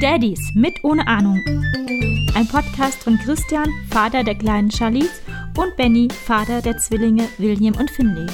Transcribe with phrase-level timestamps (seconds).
[0.00, 1.42] Daddies mit ohne Ahnung.
[2.34, 5.22] Ein Podcast von Christian, Vater der kleinen Charlize,
[5.56, 8.26] und Benny, Vater der Zwillinge William und Finley.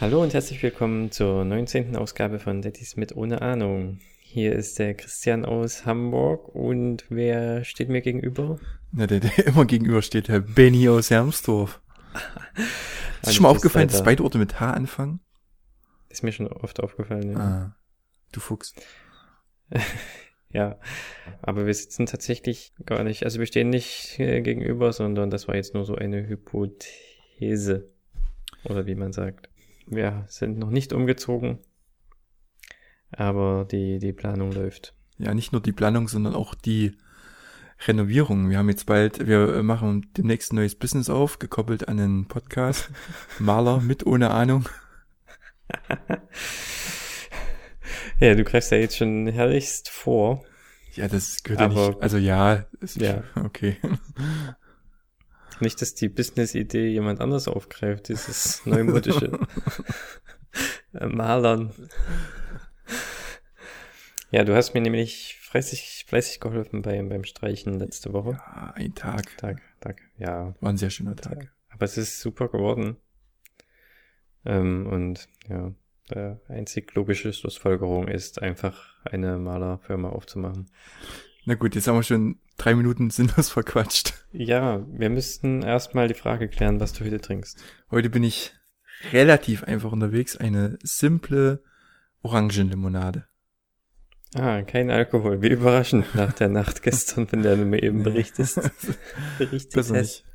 [0.00, 1.96] Hallo und herzlich willkommen zur 19.
[1.96, 3.98] Ausgabe von Daddies mit ohne Ahnung.
[4.20, 8.58] Hier ist der Christian aus Hamburg und wer steht mir gegenüber?
[8.96, 11.80] Na, der, der immer gegenüber steht, der Benny aus Hermsdorf.
[13.22, 15.20] Ist schon mal aufgefallen, dass beide Orte mit H anfangen?
[16.08, 17.38] Ist mir schon oft aufgefallen, ja.
[17.38, 17.76] Ah,
[18.30, 18.72] du Fuchs.
[20.50, 20.78] ja,
[21.42, 25.56] aber wir sitzen tatsächlich gar nicht, also wir stehen nicht äh, gegenüber, sondern das war
[25.56, 27.90] jetzt nur so eine Hypothese.
[28.64, 29.50] Oder wie man sagt.
[29.86, 31.58] Wir sind noch nicht umgezogen,
[33.10, 34.94] aber die, die Planung läuft.
[35.18, 36.96] Ja, nicht nur die Planung, sondern auch die
[37.86, 38.50] Renovierung.
[38.50, 42.90] Wir haben jetzt bald, wir machen demnächst ein neues Business auf, gekoppelt an einen Podcast.
[43.38, 44.68] Maler mit ohne Ahnung.
[48.20, 50.44] ja, du greifst ja jetzt schon herrlichst vor.
[50.94, 52.02] Ja, das gehört ja nicht.
[52.02, 53.24] Also ja, ist Ja.
[53.34, 53.76] okay.
[55.60, 59.38] Nicht, dass die Business-Idee jemand anders aufgreift, dieses neumodische
[60.92, 61.72] Malern.
[64.30, 68.38] Ja, du hast mir nämlich fleißig, fleißig geholfen beim, beim Streichen letzte Woche.
[68.38, 69.36] Ja, ein Tag.
[69.36, 70.54] Tag, Tag, ja.
[70.60, 71.52] War ein sehr schöner Tag.
[71.70, 72.98] Aber es ist super geworden.
[74.44, 75.72] Ähm, und ja,
[76.10, 80.70] der einzig logische Schlussfolgerung ist einfach eine Malerfirma aufzumachen.
[81.46, 84.14] Na gut, jetzt haben wir schon drei Minuten sinnlos verquatscht.
[84.30, 87.60] Ja, wir müssten erstmal die Frage klären, was du heute trinkst.
[87.90, 88.54] Heute bin ich
[89.12, 90.36] relativ einfach unterwegs.
[90.36, 91.64] Eine simple
[92.22, 93.26] Orangenlimonade.
[94.34, 95.42] Ah, kein Alkohol.
[95.42, 98.60] Wie überraschend nach der Nacht gestern, von der du mir eben berichtest.
[99.38, 100.24] Berichtet hast.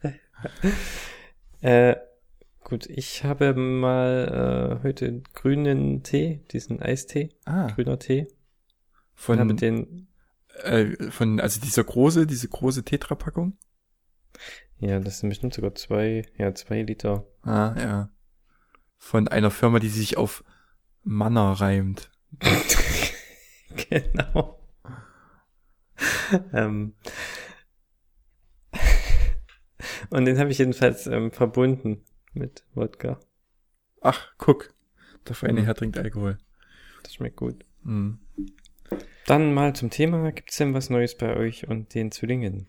[1.61, 1.97] Äh,
[2.63, 8.27] gut, ich habe mal äh, heute grünen Tee, diesen Eistee, Ah, grüner Tee.
[9.27, 10.07] Und habe von, den,
[10.63, 13.57] äh, von, also dieser große, diese große Tetra-Packung.
[14.79, 17.27] ja, das sind bestimmt sogar zwei, ja, zwei Liter.
[17.41, 18.09] Ah, ja.
[18.97, 20.45] Von einer Firma, die sich auf
[21.03, 22.09] Manner reimt.
[23.89, 24.59] genau.
[26.53, 26.93] ähm.
[30.09, 32.03] Und den habe ich jedenfalls ähm, verbunden
[32.33, 33.19] mit Wodka.
[34.01, 34.73] Ach, guck.
[35.27, 35.65] Der feine Mhm.
[35.65, 36.37] Herr trinkt Alkohol.
[37.03, 37.65] Das schmeckt gut.
[37.83, 38.19] Mhm.
[39.25, 40.31] Dann mal zum Thema.
[40.31, 42.67] Gibt's denn was Neues bei euch und den Zwillingen?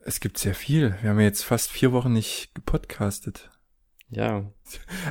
[0.00, 0.96] Es gibt sehr viel.
[1.00, 3.50] Wir haben ja jetzt fast vier Wochen nicht gepodcastet.
[4.10, 4.52] Ja,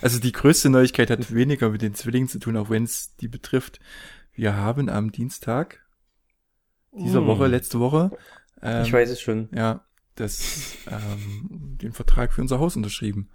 [0.01, 3.27] Also die größte Neuigkeit hat weniger mit den Zwillingen zu tun, auch wenn es die
[3.27, 3.79] betrifft.
[4.41, 5.85] Wir haben am Dienstag
[6.93, 7.27] dieser Mm.
[7.27, 8.09] Woche, letzte Woche,
[8.63, 9.49] ähm, ich weiß es schon.
[9.53, 9.85] ja,
[10.15, 13.29] das, ähm, den Vertrag für unser Haus unterschrieben.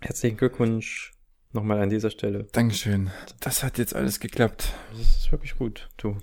[0.00, 1.14] Herzlichen Glückwunsch
[1.54, 2.46] nochmal an dieser Stelle.
[2.52, 3.10] Dankeschön.
[3.40, 4.74] Das hat jetzt alles geklappt.
[4.90, 6.18] Das ist wirklich gut, du.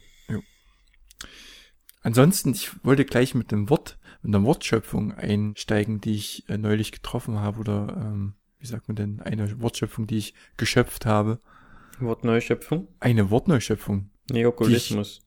[2.04, 6.92] Ansonsten, ich wollte gleich mit dem Wort, mit einer Wortschöpfung einsteigen, die ich äh, neulich
[6.92, 11.40] getroffen habe oder ähm, wie sagt man denn, eine Wortschöpfung, die ich geschöpft habe.
[12.02, 12.88] Wortneuschöpfung.
[13.00, 14.10] Eine Wortneuschöpfung.
[14.32, 15.22] Neokulismus.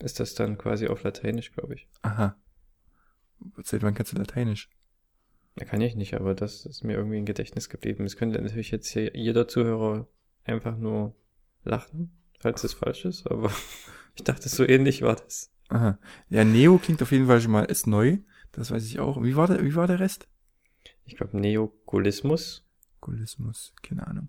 [0.00, 1.88] Ist das dann quasi auf Lateinisch, glaube ich.
[2.02, 2.36] Aha.
[3.62, 4.70] Seit wann kannst du Lateinisch?
[5.56, 8.04] Da kann ich nicht, aber das ist mir irgendwie im Gedächtnis geblieben.
[8.04, 10.08] Es könnte natürlich jetzt hier jeder Zuhörer
[10.44, 11.16] einfach nur
[11.64, 13.52] lachen, falls es falsch ist, aber
[14.14, 15.52] ich dachte, so ähnlich war das.
[15.68, 15.98] Aha.
[16.28, 18.18] Ja, Neo klingt auf jeden Fall schon mal ist neu.
[18.52, 19.22] Das weiß ich auch.
[19.22, 20.28] Wie war der, wie war der Rest?
[21.04, 22.64] Ich glaube, Neokulismus.
[23.00, 24.28] Gulismus, keine Ahnung.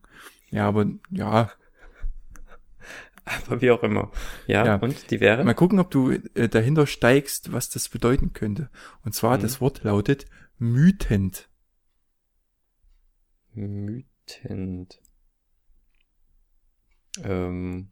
[0.52, 1.52] Ja, aber ja,
[3.48, 4.12] Aber wie auch immer.
[4.48, 4.76] Ja, Ja.
[4.78, 5.44] und die wäre?
[5.44, 8.72] mal gucken, ob du äh, dahinter steigst, was das bedeuten könnte.
[9.06, 9.42] Und zwar, Mhm.
[9.44, 10.26] das Wort lautet
[10.58, 11.48] mütend.
[13.54, 15.00] Mütend.
[17.24, 17.90] Ähm,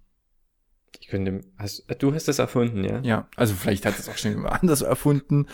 [0.99, 2.99] ich könnte, hast, du hast das erfunden, ja?
[3.01, 5.47] Ja, also vielleicht hat es auch schon jemand anders erfunden,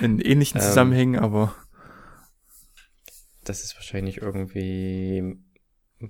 [0.00, 0.66] in ähnlichen Ähm.
[0.66, 1.54] Zusammenhängen, aber
[3.44, 5.38] Das ist wahrscheinlich irgendwie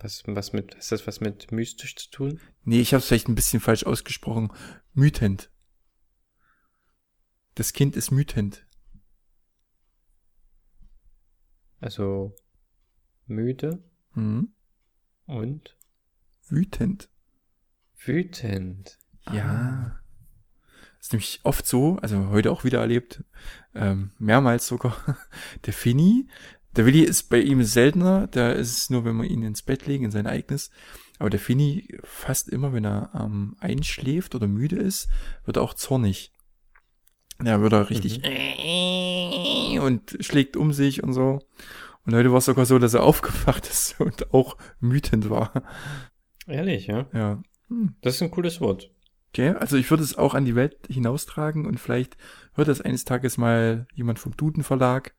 [0.01, 2.41] was, was mit, ist das was mit mystisch zu tun?
[2.65, 4.53] nee, ich habe es vielleicht ein bisschen falsch ausgesprochen.
[4.95, 5.51] Mütend.
[7.55, 8.67] Das Kind ist mütend.
[11.81, 12.35] Also
[13.27, 13.83] müde
[14.15, 14.53] Mhm.
[15.27, 15.77] und
[16.49, 17.09] Wütend.
[18.05, 18.99] wütend.
[19.31, 19.99] Ja.
[21.01, 23.25] Ist nämlich oft so, also heute auch wieder erlebt,
[23.75, 24.97] ähm, mehrmals sogar,
[25.67, 26.29] der Fini,
[26.77, 29.87] der Willi ist bei ihm seltener, da ist es nur, wenn wir ihn ins Bett
[29.87, 30.71] legen, in sein eigenes.
[31.19, 35.09] Aber der Fini fast immer, wenn er ähm, einschläft oder müde ist,
[35.45, 36.33] wird er auch zornig.
[37.43, 38.23] Ja, wird er richtig
[39.81, 41.41] und schlägt um sich und so.
[42.05, 45.53] Und heute war es sogar so, dass er aufgewacht ist und auch wütend war.
[46.47, 47.07] Ehrlich, ja?
[47.13, 47.43] Ja.
[47.69, 47.95] Hm.
[48.01, 48.91] Das ist ein cooles Wort.
[49.29, 52.17] Okay, also ich würde es auch an die Welt hinaustragen und vielleicht
[52.55, 55.15] hört das eines Tages mal jemand vom Duden Verlag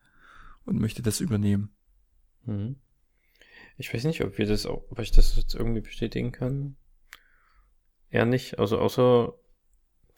[0.65, 1.73] und möchte das übernehmen.
[2.45, 2.77] Mhm.
[3.77, 6.75] Ich weiß nicht, ob wir das auch, ob ich das jetzt irgendwie bestätigen kann.
[8.09, 8.59] Eher nicht.
[8.59, 9.33] Also außer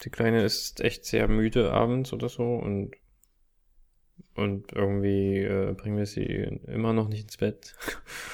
[0.04, 2.96] die Kleine ist echt sehr müde abends oder so und
[4.34, 7.76] und irgendwie äh, bringen wir sie immer noch nicht ins Bett.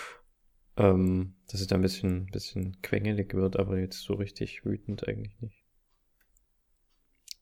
[0.77, 5.39] ähm, dass es da ein bisschen, bisschen quengelig wird, aber jetzt so richtig wütend eigentlich
[5.41, 5.63] nicht.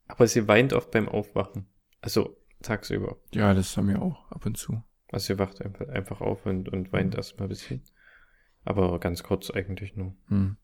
[0.07, 1.68] Aber sie weint oft beim Aufwachen.
[2.01, 3.18] Also tagsüber.
[3.34, 4.84] Ja, das haben wir auch ab und zu.
[5.12, 7.18] Also sie wacht einfach, einfach auf und, und weint Mhm.
[7.18, 7.82] erstmal ein bisschen.
[8.66, 10.16] Aber ganz kurz eigentlich nur.
[10.28, 10.58] Hm.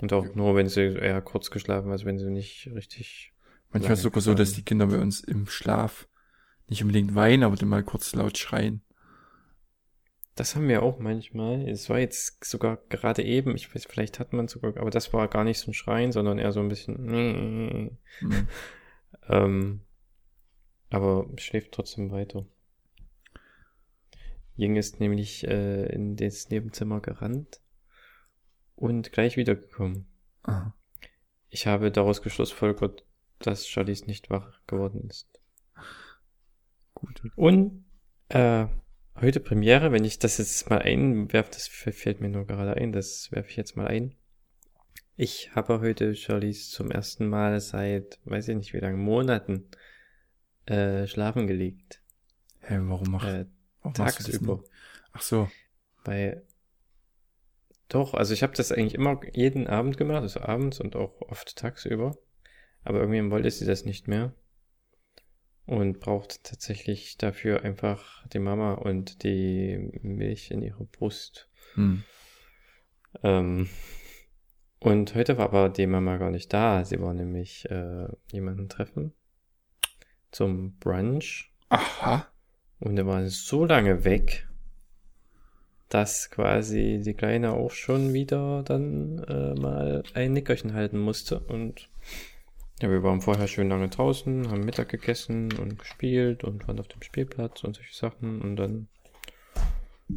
[0.00, 3.32] Und auch nur, wenn sie eher kurz geschlafen, also wenn sie nicht richtig.
[3.70, 6.08] Manchmal ist es sogar so, dass die Kinder bei uns im Schlaf
[6.68, 8.82] nicht unbedingt weinen, aber dann mal kurz laut schreien.
[10.34, 11.68] Das haben wir auch manchmal.
[11.68, 15.28] Es war jetzt sogar gerade eben, ich weiß, vielleicht hat man sogar, aber das war
[15.28, 17.10] gar nicht so ein Schreien, sondern eher so ein bisschen.
[17.10, 17.98] Hm.
[19.28, 19.82] Ähm,
[20.92, 22.46] aber schläft trotzdem weiter.
[24.56, 27.60] Ying ist nämlich äh, in das Nebenzimmer gerannt
[28.76, 30.06] und gleich wiedergekommen.
[30.42, 30.74] Aha.
[31.48, 33.04] Ich habe daraus geschlussfolgert,
[33.38, 35.40] dass Charlize nicht wach geworden ist.
[36.94, 37.22] Gut.
[37.36, 37.84] Und
[38.28, 38.66] äh,
[39.20, 43.32] heute Premiere, wenn ich das jetzt mal einwerfe, das fällt mir nur gerade ein, das
[43.32, 44.14] werfe ich jetzt mal ein.
[45.16, 49.68] Ich habe heute Charlize zum ersten Mal seit, weiß ich nicht wie lange, Monaten
[50.72, 52.02] äh, schlafen gelegt.
[52.60, 53.46] Hä, warum mach, Äh,
[53.82, 54.64] warum machst du das tagsüber.
[55.12, 55.50] Ach so.
[56.04, 56.46] Weil
[57.88, 61.56] doch, also ich habe das eigentlich immer jeden Abend gemacht, also abends und auch oft
[61.56, 62.16] tagsüber.
[62.84, 64.32] Aber irgendwie wollte sie das nicht mehr.
[65.66, 71.48] Und braucht tatsächlich dafür einfach die Mama und die Milch in ihrer Brust.
[71.74, 72.02] Hm.
[73.22, 73.68] Ähm,
[74.80, 76.84] und heute war aber die Mama gar nicht da.
[76.84, 79.12] Sie war nämlich äh, jemanden treffen
[80.32, 81.52] zum Brunch.
[81.68, 82.26] Aha.
[82.80, 84.48] Und er war so lange weg,
[85.88, 91.38] dass quasi die Kleine auch schon wieder dann äh, mal ein Nickerchen halten musste.
[91.38, 91.88] Und
[92.80, 96.88] ja, wir waren vorher schön lange draußen, haben Mittag gegessen und gespielt und waren auf
[96.88, 98.42] dem Spielplatz und solche Sachen.
[98.42, 98.88] Und dann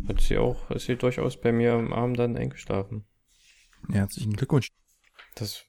[0.07, 3.05] hat sie auch, ist sie durchaus bei mir am Arm dann eingeschlafen.
[3.89, 4.71] Ja, herzlichen Glückwunsch.
[5.35, 5.65] Das,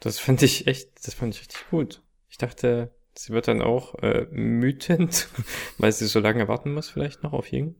[0.00, 2.02] das fand ich echt, das fand ich richtig gut.
[2.28, 5.28] Ich dachte, sie wird dann auch äh, wütend,
[5.78, 7.74] weil sie so lange warten muss vielleicht noch auf Ying.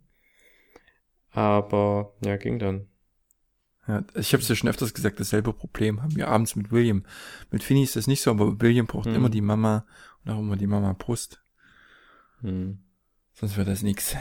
[1.30, 2.88] Aber ja, ging dann.
[3.86, 7.04] Ja, ich habe es ja schon öfters gesagt, dasselbe Problem haben wir abends mit William.
[7.50, 9.14] Mit Finny ist das nicht so, aber William braucht Hm.
[9.14, 9.86] immer die Mama
[10.24, 11.40] und auch immer die Mama Brust.
[12.40, 12.78] Hm,
[13.34, 14.16] Sonst wird das nix.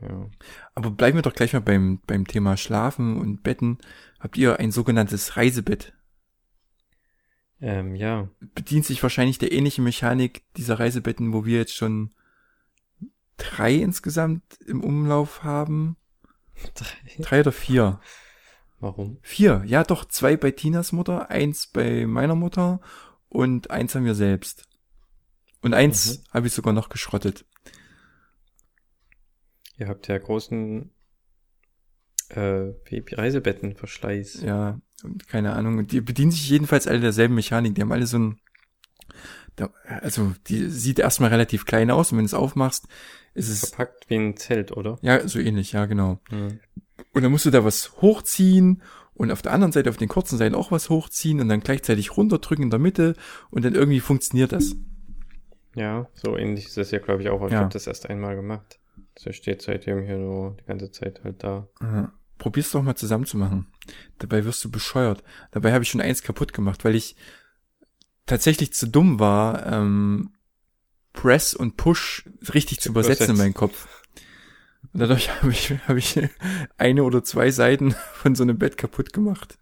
[0.00, 0.26] ja.
[0.74, 3.78] Aber bleiben wir doch gleich mal beim, beim Thema Schlafen und Betten.
[4.18, 5.92] Habt ihr ein sogenanntes Reisebett?
[7.60, 8.28] Ähm, ja.
[8.54, 12.14] Bedient sich wahrscheinlich der ähnlichen Mechanik dieser Reisebetten, wo wir jetzt schon
[13.36, 15.96] drei insgesamt im Umlauf haben.
[16.74, 17.22] Drei.
[17.22, 18.00] Drei oder vier?
[18.80, 19.18] Warum?
[19.22, 22.80] Vier, ja doch, zwei bei Tinas Mutter, eins bei meiner Mutter
[23.28, 24.68] und eins haben wir selbst.
[25.62, 26.22] Und eins Mhm.
[26.32, 27.44] habe ich sogar noch geschrottet.
[29.78, 30.90] Ihr habt ja großen
[32.30, 34.42] äh, Reisebettenverschleiß.
[34.42, 35.78] Ja, und keine Ahnung.
[35.78, 37.74] Und die bedienen sich jedenfalls alle derselben Mechanik.
[37.74, 38.40] Die haben alle so ein,
[39.86, 42.86] also die sieht erstmal relativ klein aus und wenn du es aufmachst,
[43.34, 44.98] ist es, Verpackt wie ein Zelt, oder?
[45.02, 46.18] ja, so ähnlich, ja, genau.
[46.30, 46.60] Hm.
[47.12, 48.82] Und dann musst du da was hochziehen
[49.14, 52.16] und auf der anderen Seite, auf den kurzen Seiten auch was hochziehen und dann gleichzeitig
[52.16, 53.14] runterdrücken in der Mitte
[53.50, 54.76] und dann irgendwie funktioniert das.
[55.74, 57.44] Ja, so ähnlich ist das ja, glaube ich, auch.
[57.46, 57.60] Ich Ja.
[57.60, 58.78] habe das erst einmal gemacht.
[59.16, 61.68] So steht seitdem hier nur die ganze Zeit halt da.
[61.80, 62.12] Aha.
[62.38, 63.66] Probier's doch mal zusammen zu machen.
[64.18, 65.22] Dabei wirst du bescheuert.
[65.50, 67.16] Dabei habe ich schon eins kaputt gemacht, weil ich
[68.26, 70.30] tatsächlich zu dumm war, ähm,
[71.12, 73.36] Press und Push richtig zu übersetzen in übersetzen.
[73.36, 73.88] meinen Kopf.
[74.92, 76.20] Und dadurch habe ich, habe ich
[76.76, 79.58] eine oder zwei Seiten von so einem Bett kaputt gemacht.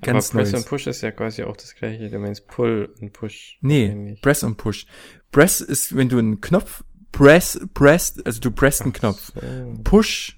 [0.00, 0.64] Ganz Aber Press neues.
[0.64, 2.10] und Push ist ja quasi auch das gleiche.
[2.10, 3.58] Du meinst Pull und Push.
[3.60, 4.20] Nee, Ähnlich.
[4.20, 4.86] Press und Push.
[5.30, 6.84] Press ist, wenn du einen Knopf
[7.16, 9.32] press, press, also du presst einen Knopf.
[9.34, 9.80] So.
[9.84, 10.35] Push,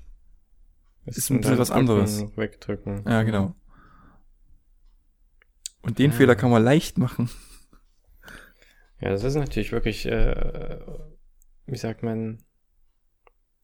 [1.17, 2.19] ist ein bisschen dann was anderes.
[2.19, 3.05] drücken, Wegdrücken.
[3.07, 3.55] ja genau.
[5.83, 6.15] Und den Ah.
[6.15, 7.31] Fehler kann man leicht machen.
[9.01, 10.81] Ja, das ist natürlich wirklich, äh,
[11.67, 12.39] wie sagt man,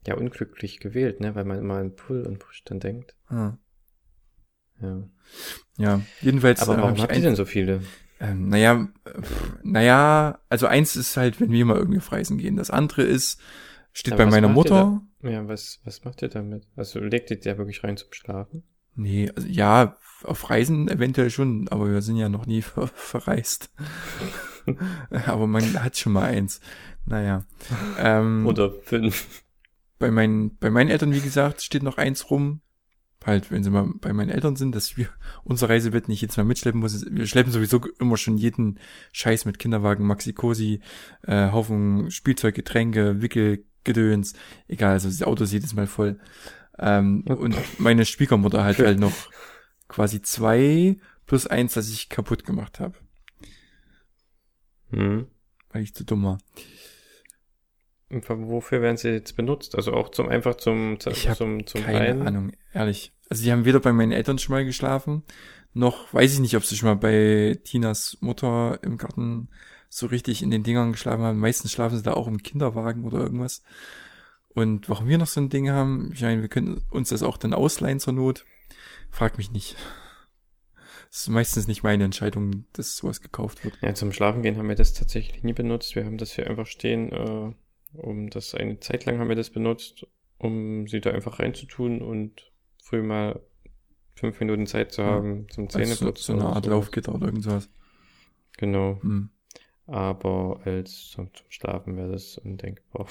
[0.07, 1.35] ja, unglücklich gewählt, ne?
[1.35, 3.17] Weil man immer an Pull und Push dann denkt.
[3.27, 3.57] Ah.
[4.81, 5.03] Ja.
[5.77, 7.83] Ja, jedenfalls Aber äh, warum ich habt ihr denn so viele?
[8.21, 12.57] Ähm, naja, pff, naja, also eins ist halt, wenn wir mal irgendwie auf Reisen gehen.
[12.57, 13.41] Das andere ist,
[13.93, 15.03] steht Aber bei meiner Mutter.
[15.25, 16.67] Ja, was, was macht ihr damit?
[16.77, 18.63] Also legt ihr der wirklich rein zum Schlafen?
[18.95, 23.73] Nee, also ja, auf Reisen eventuell schon, aber wir sind ja noch nie ver verreist.
[25.27, 26.61] aber man hat schon mal eins.
[27.07, 27.45] Naja.
[27.99, 29.45] Ähm, Oder fünf?
[29.99, 32.61] bei meinen, bei meinen Eltern, wie gesagt, steht noch eins rum.
[33.25, 35.09] Halt, wenn sie mal bei meinen Eltern sind, dass wir
[35.45, 37.07] unser Reisebett nicht jetzt mal mitschleppen muss.
[37.11, 38.79] Wir schleppen sowieso immer schon jeden
[39.13, 40.81] Scheiß mit Kinderwagen, Maxi-Cosi,
[41.23, 43.23] äh, Haufen Spielzeug, Getränke,
[43.85, 44.35] Wickelgedöns.
[44.69, 46.19] Egal, also das Auto ist jedes Mal voll.
[46.79, 48.87] Ähm, und meine Schwiegermutter halt Schön.
[48.87, 49.13] halt noch
[49.89, 52.95] quasi zwei plus eins, das ich kaputt gemacht habe,
[54.91, 55.27] Hm.
[55.71, 56.39] weil ich zu dumm war.
[58.11, 59.75] Wofür werden sie jetzt benutzt?
[59.75, 62.27] Also auch zum einfach zum zum Ich zum, zum Keine Rein?
[62.27, 63.13] Ahnung, ehrlich.
[63.29, 65.23] Also die haben weder bei meinen Eltern schon mal geschlafen,
[65.73, 69.49] noch weiß ich nicht, ob sie schon mal bei Tinas Mutter im Garten
[69.97, 71.39] so richtig in den Dingern geschlafen haben.
[71.39, 73.63] Meistens schlafen sie da auch im Kinderwagen oder irgendwas.
[74.49, 77.37] Und warum wir noch so ein Ding haben, ich meine, wir können uns das auch
[77.37, 78.45] dann ausleihen zur Not.
[79.11, 79.77] Frag mich nicht.
[81.11, 83.79] Es ist meistens nicht meine Entscheidung, dass sowas gekauft wird.
[83.83, 85.95] Ja, zum Schlafen gehen haben wir das tatsächlich nie benutzt.
[85.95, 87.53] Wir haben das hier einfach stehen, äh,
[87.97, 90.09] um das eine Zeit lang haben wir das benutzt,
[90.39, 92.51] um sie da einfach reinzutun und
[92.83, 93.41] früh mal
[94.17, 95.09] fünf Minuten Zeit zu Ja.
[95.09, 96.39] haben zum Also so, Zähneputzen.
[96.41, 96.67] so eine Art.
[96.67, 97.69] Laufgitter oder irgend sowas.
[98.57, 98.99] Genau.
[99.03, 99.31] Hm.
[99.87, 103.07] Aber als zum, zum Schlafen wäre das undenkbar.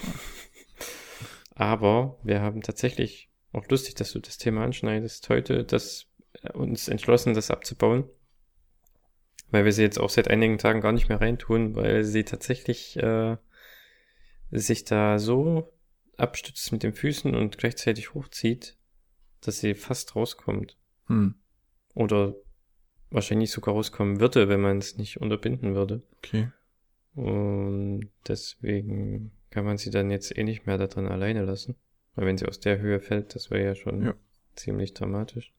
[1.56, 6.08] Aber wir haben tatsächlich, auch lustig, dass du das Thema anschneidest, heute das,
[6.42, 8.06] äh, uns entschlossen, das abzubauen.
[9.52, 12.98] Weil wir sie jetzt auch seit einigen Tagen gar nicht mehr reintun, weil sie tatsächlich
[12.98, 13.38] äh,
[14.50, 15.72] sich da so
[16.18, 18.78] abstützt mit den Füßen und gleichzeitig hochzieht,
[19.42, 20.78] dass sie fast rauskommt.
[21.06, 21.36] Hm.
[21.94, 22.36] Oder
[23.12, 26.02] wahrscheinlich sogar rauskommen würde, wenn man es nicht unterbinden würde.
[26.18, 26.50] Okay.
[27.16, 31.76] Und deswegen kann man sie dann jetzt eh nicht mehr da drin alleine lassen.
[32.16, 34.14] Weil wenn sie aus der Höhe fällt, das wäre ja schon Ja.
[34.56, 35.52] ziemlich dramatisch.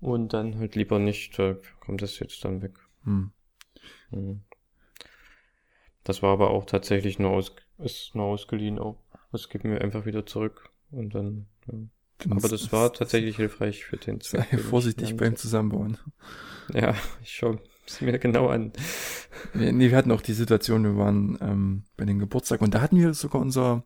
[0.00, 2.78] Und dann halt lieber nicht, da kommt das jetzt dann weg.
[3.04, 3.32] Hm.
[4.10, 4.40] Mhm.
[6.04, 8.98] Das war aber auch tatsächlich nur aus, ist nur ausgeliehen auch.
[9.32, 10.70] Das geben wir einfach wieder zurück.
[10.90, 11.78] Und dann, ja.
[12.30, 15.98] Aber das war tatsächlich hilfreich für den Sei Zweck, ich vorsichtig beim Zusammenbauen.
[16.72, 18.72] Ja, ich schaue es mir genau an.
[19.54, 22.80] Nee, nee, wir hatten auch die Situation, wir waren ähm, bei dem Geburtstag und da
[22.80, 23.84] hatten wir sogar unser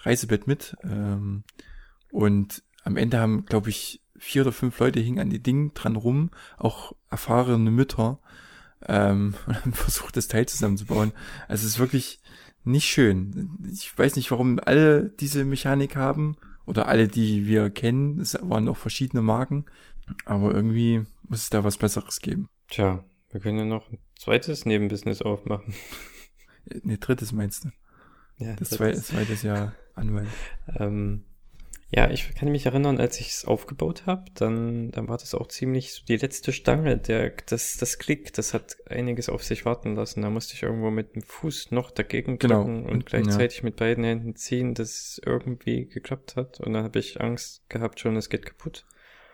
[0.00, 0.76] Reisebett mit.
[0.82, 1.44] Ähm,
[2.10, 5.96] und am Ende haben, glaube ich, vier oder fünf Leute hingen an die Ding dran
[5.96, 8.20] rum, auch erfahrene Mütter,
[8.86, 11.12] ähm, und haben versucht, das Teil zusammenzubauen.
[11.48, 12.20] Also es ist wirklich
[12.64, 13.58] nicht schön.
[13.72, 18.20] Ich weiß nicht, warum alle diese Mechanik haben oder alle, die wir kennen.
[18.20, 19.64] Es waren auch verschiedene Marken,
[20.24, 22.48] aber irgendwie muss es da was Besseres geben.
[22.68, 25.74] Tja, wir können ja noch ein zweites Nebenbusiness aufmachen.
[26.82, 27.70] Nee, drittes meinst du?
[28.36, 30.28] Ja, Das das zweite, ist- zweites Jahr Anwalt.
[30.78, 31.24] Ähm,
[31.92, 35.48] ja, ich kann mich erinnern, als ich es aufgebaut habe, dann, dann war das auch
[35.48, 39.96] ziemlich so die letzte Stange, der, das, das Klick, das hat einiges auf sich warten
[39.96, 40.22] lassen.
[40.22, 43.74] Da musste ich irgendwo mit dem Fuß noch dagegen Genau, drücken und und- gleichzeitig mit
[43.76, 46.60] beiden Händen ziehen, dass es irgendwie geklappt hat.
[46.60, 48.86] Und dann habe ich Angst gehabt, schon, es geht kaputt.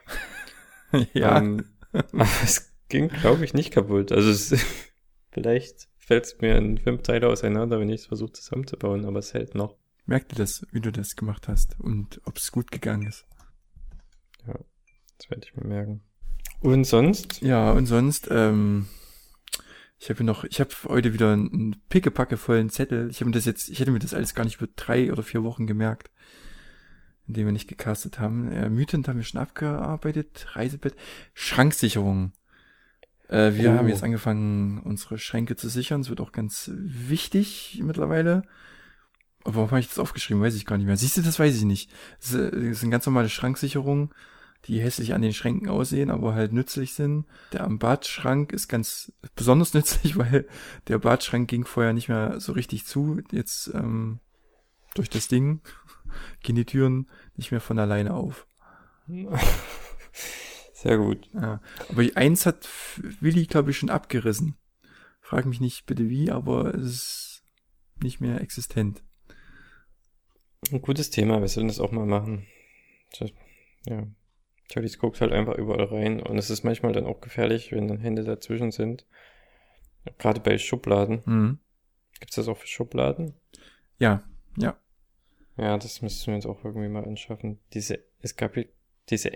[1.12, 4.12] ja, Ähm, aber es ging, glaube ich, nicht kaputt.
[4.12, 4.54] Also es,
[5.30, 9.34] vielleicht fällt es mir in fünf Teile auseinander, wenn ich es versuche zusammenzubauen, aber es
[9.34, 9.76] hält noch.
[10.04, 13.26] merk dir das, wie du das gemacht hast und ob es gut gegangen ist.
[15.18, 16.02] Das werde ich mir merken.
[16.60, 17.40] Und sonst?
[17.42, 18.86] Ja, und sonst, ähm,
[19.98, 23.08] ich habe noch, ich habe heute wieder einen pickepacke vollen Zettel.
[23.10, 25.22] Ich habe mir das jetzt, ich hätte mir das alles gar nicht über drei oder
[25.22, 26.10] vier Wochen gemerkt,
[27.26, 28.50] indem wir nicht gecastet haben.
[28.52, 30.94] Äh, Mythen haben wir schon abgearbeitet, Reisebett,
[31.34, 32.32] Schranksicherung.
[33.28, 33.74] Äh, wir Oh.
[33.78, 36.00] haben jetzt angefangen, unsere Schränke zu sichern.
[36.00, 38.42] Es wird auch ganz wichtig mittlerweile.
[39.44, 40.42] Aber warum habe ich das aufgeschrieben?
[40.42, 40.96] Weiß ich gar nicht mehr.
[40.96, 41.90] Siehst du, das weiß ich nicht.
[42.20, 44.10] Das äh, sind ganz normale Schranksicherungen,
[44.64, 47.26] die hässlich an den Schränken aussehen, aber halt nützlich sind.
[47.52, 50.46] Der am Badschrank ist ganz besonders nützlich, weil
[50.88, 53.20] der Badschrank ging vorher nicht mehr so richtig zu.
[53.30, 54.18] Jetzt ähm,
[54.94, 55.60] durch das Ding
[56.42, 58.46] gehen die Türen nicht mehr von alleine auf.
[60.76, 61.30] Sehr gut.
[61.32, 61.62] Ja.
[61.88, 62.68] Aber eins hat
[63.20, 64.58] Willi, glaube ich, schon abgerissen.
[65.22, 67.44] Frag mich nicht bitte wie, aber es ist
[68.02, 69.02] nicht mehr existent.
[70.70, 72.46] Ein gutes Thema, wir sollen das auch mal machen.
[73.14, 73.26] So,
[73.86, 74.06] Ja.
[74.70, 78.00] Charlies guckt halt einfach überall rein und es ist manchmal dann auch gefährlich, wenn dann
[78.00, 79.06] Hände dazwischen sind.
[80.18, 81.22] Gerade bei Schubladen.
[81.24, 81.58] Mhm.
[82.20, 83.32] Gibt's das auch für Schubladen?
[83.98, 84.28] Ja,
[84.58, 84.76] ja.
[85.56, 87.60] Ja, das müssen wir uns auch irgendwie mal anschaffen.
[87.72, 88.58] Diese, es gab
[89.08, 89.32] diese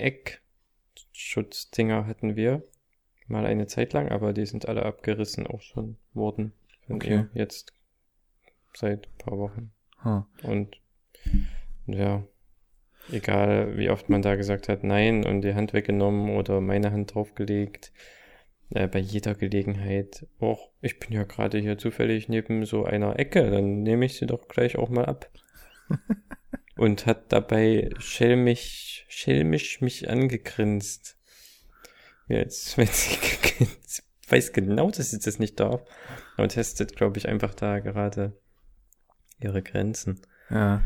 [1.08, 2.62] Eckschutzdinger hatten wir,
[3.26, 6.52] mal eine Zeit lang, aber die sind alle abgerissen auch schon worden.
[6.88, 7.26] Okay.
[7.34, 7.72] jetzt
[8.74, 9.70] seit ein paar Wochen.
[10.04, 10.26] Ha.
[10.42, 10.80] Und
[11.86, 12.24] ja,
[13.12, 17.14] egal wie oft man da gesagt hat, nein und die Hand weggenommen oder meine Hand
[17.14, 17.92] draufgelegt,
[18.70, 23.50] äh, bei jeder Gelegenheit, auch ich bin ja gerade hier zufällig neben so einer Ecke,
[23.50, 25.30] dann nehme ich sie doch gleich auch mal ab.
[26.80, 31.18] und hat dabei schelmisch, schelmisch mich angegrinst.
[32.26, 33.18] Ja, jetzt, wenn sie
[34.26, 35.82] weiß genau, dass sie das nicht darf,
[36.38, 38.32] aber testet, glaube ich, einfach da gerade
[39.40, 40.22] ihre Grenzen.
[40.48, 40.82] Ja,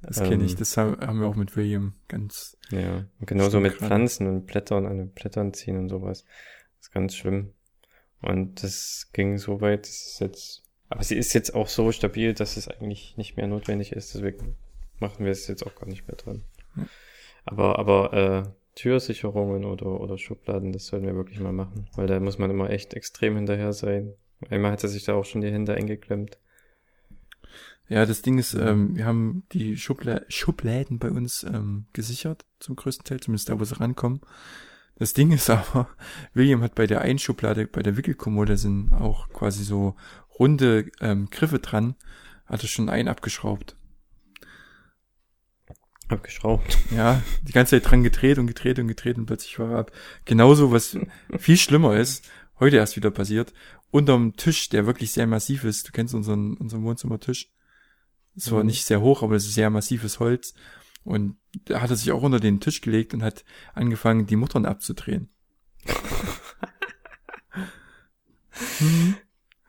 [0.00, 0.52] das kenne ich.
[0.52, 2.56] Ähm, Das haben wir auch mit William ganz.
[2.70, 3.74] Ja, und genauso mit.
[3.74, 6.24] Pflanzen und Blättern an den Blättern ziehen und sowas.
[6.78, 7.52] Das ist ganz schlimm.
[8.22, 12.32] Und das ging so weit, dass es jetzt, aber sie ist jetzt auch so stabil,
[12.32, 14.56] dass es eigentlich nicht mehr notwendig ist, deswegen
[15.00, 16.42] machen wir es jetzt auch gar nicht mehr dran.
[16.76, 16.86] Ja.
[17.44, 18.42] Aber, aber, äh,
[18.74, 22.70] Türsicherungen oder, oder Schubladen, das sollten wir wirklich mal machen, weil da muss man immer
[22.70, 24.14] echt extrem hinterher sein.
[24.50, 26.38] Einmal hat er sich da auch schon die Hände eingeklemmt.
[27.88, 32.76] Ja, das Ding ist, ähm, wir haben die Schubla Schubläden bei uns ähm, gesichert, zum
[32.76, 34.20] größten Teil, zumindest da, wo sie rankommen.
[34.96, 35.88] Das Ding ist aber,
[36.32, 39.96] William hat bei der einen Schublade, bei der Wickelkommode sind auch quasi so
[40.38, 41.94] runde ähm, Griffe dran,
[42.46, 43.76] hat er schon einen abgeschraubt.
[46.08, 46.78] Abgeschraubt.
[46.90, 49.92] Ja, die ganze Zeit dran gedreht und gedreht und gedreht und plötzlich war er ab.
[50.24, 50.98] Genauso, was
[51.38, 52.28] viel schlimmer ist,
[52.60, 53.52] heute erst wieder passiert,
[53.90, 57.50] unterm Tisch, der wirklich sehr massiv ist, du kennst unseren, unseren Wohnzimmertisch,
[58.36, 58.66] zwar Mhm.
[58.66, 60.54] nicht sehr hoch, aber es ist sehr massives Holz
[61.04, 63.44] und da hat er sich auch unter den Tisch gelegt und hat
[63.74, 65.28] angefangen, die Muttern abzudrehen.
[68.80, 69.16] Mhm.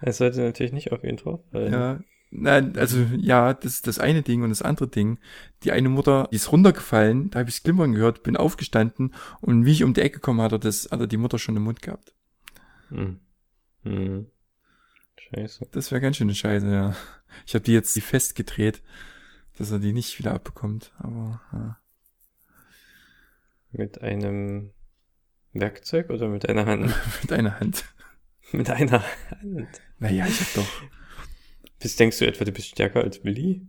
[0.01, 1.73] Es sollte natürlich nicht auf ihn drauf fallen.
[1.73, 1.99] Ja,
[2.41, 5.19] nein, also ja, das ist das eine Ding und das andere Ding.
[5.63, 9.71] Die eine Mutter, die ist runtergefallen, da habe ich Klimpern gehört, bin aufgestanden und wie
[9.71, 11.81] ich um die Ecke komme, hat er das, hat er die Mutter schon im Mund
[11.81, 12.13] gehabt.
[12.89, 13.19] Hm.
[13.83, 14.27] Hm.
[15.17, 15.67] Scheiße.
[15.71, 16.95] Das wäre ganz schön eine Scheiße, ja.
[17.45, 18.81] Ich habe die jetzt die festgedreht,
[19.57, 21.79] dass er die nicht wieder abbekommt, aber ja.
[23.71, 24.71] Mit einem
[25.53, 26.93] Werkzeug oder mit einer Hand?
[27.21, 27.85] mit einer Hand.
[28.51, 29.81] mit einer Hand.
[29.99, 30.81] Naja, ich hab doch.
[31.79, 33.67] Bist, denkst du etwa, du bist stärker als Willi?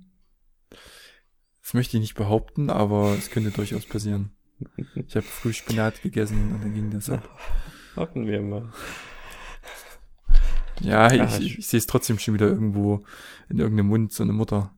[1.63, 4.31] Das möchte ich nicht behaupten, aber es könnte durchaus passieren.
[4.95, 7.29] Ich habe früh Spinat gegessen und dann ging das ab.
[7.97, 8.73] Hoffen wir mal.
[10.81, 13.05] Ja, Ja, ich, ich, ich sehe es trotzdem schon wieder irgendwo
[13.49, 14.77] in irgendeinem Mund, so eine Mutter.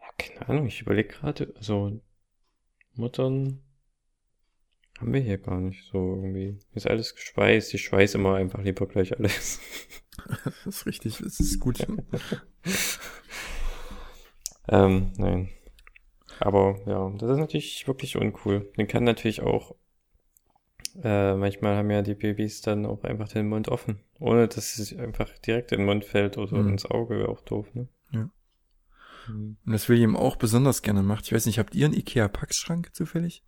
[0.00, 2.00] Ja, keine Ahnung, ich überlege gerade, also
[2.94, 3.62] Muttern
[4.98, 6.58] haben wir hier gar nicht so irgendwie.
[6.74, 9.60] Ist alles geschweißt, ich schweiß immer einfach lieber gleich alles.
[10.44, 11.86] Das ist richtig, das ist gut.
[14.68, 15.48] Ähm, nein.
[16.40, 18.70] Aber ja, das ist natürlich wirklich uncool.
[18.76, 19.74] Den kann natürlich auch,
[21.02, 24.94] äh, manchmal haben ja die Babys dann auch einfach den Mund offen, ohne dass es
[24.96, 26.68] einfach direkt in den Mund fällt oder Mhm.
[26.68, 27.88] ins Auge, wäre auch doof, ne?
[28.12, 28.28] Ja.
[29.28, 29.56] Mhm.
[29.64, 33.42] Und was William auch besonders gerne macht, ich weiß nicht, habt ihr einen Ikea-Packschrank zufällig?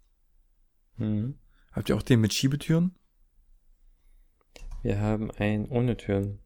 [0.97, 1.39] Mhm.
[1.73, 2.95] Habt ihr auch den mit Schiebetüren?
[4.83, 6.39] Wir haben einen ohne Türen.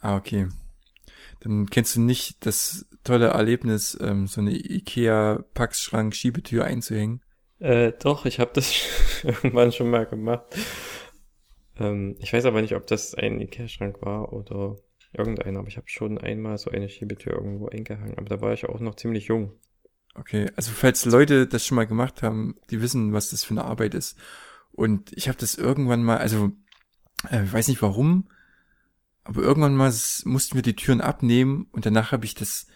[0.00, 0.48] Ah, okay.
[1.40, 7.20] Dann kennst du nicht das tolle Erlebnis, ähm, so eine Ikea-Packschrank-Schiebetür einzuhängen.
[7.58, 8.74] Äh, doch, ich habe das
[9.22, 10.46] irgendwann schon mal gemacht.
[11.78, 14.76] Ähm, ich weiß aber nicht, ob das ein Ikea-Schrank war oder
[15.12, 18.68] irgendeiner, aber ich habe schon einmal so eine Schiebetür irgendwo eingehangen, aber da war ich
[18.68, 19.52] auch noch ziemlich jung.
[20.14, 23.64] Okay, also falls Leute das schon mal gemacht haben, die wissen, was das für eine
[23.64, 24.18] Arbeit ist.
[24.72, 26.50] Und ich habe das irgendwann mal, also
[27.30, 28.28] äh, ich weiß nicht warum,
[29.26, 29.92] aber irgendwann mal
[30.24, 32.66] mussten wir die Türen abnehmen und danach habe ich das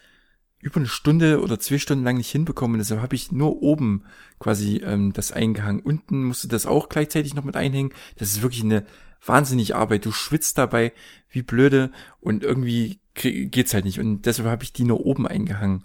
[0.59, 2.77] über eine Stunde oder zwei Stunden lang nicht hinbekommen.
[2.77, 4.03] Deshalb habe ich nur oben
[4.39, 5.81] quasi ähm, das eingehangen.
[5.81, 7.93] Unten musste das auch gleichzeitig noch mit einhängen.
[8.17, 8.85] Das ist wirklich eine
[9.25, 10.05] wahnsinnige Arbeit.
[10.05, 10.93] Du schwitzt dabei
[11.29, 13.99] wie blöde und irgendwie geht's halt nicht.
[13.99, 15.81] Und deshalb habe ich die nur oben eingehangen.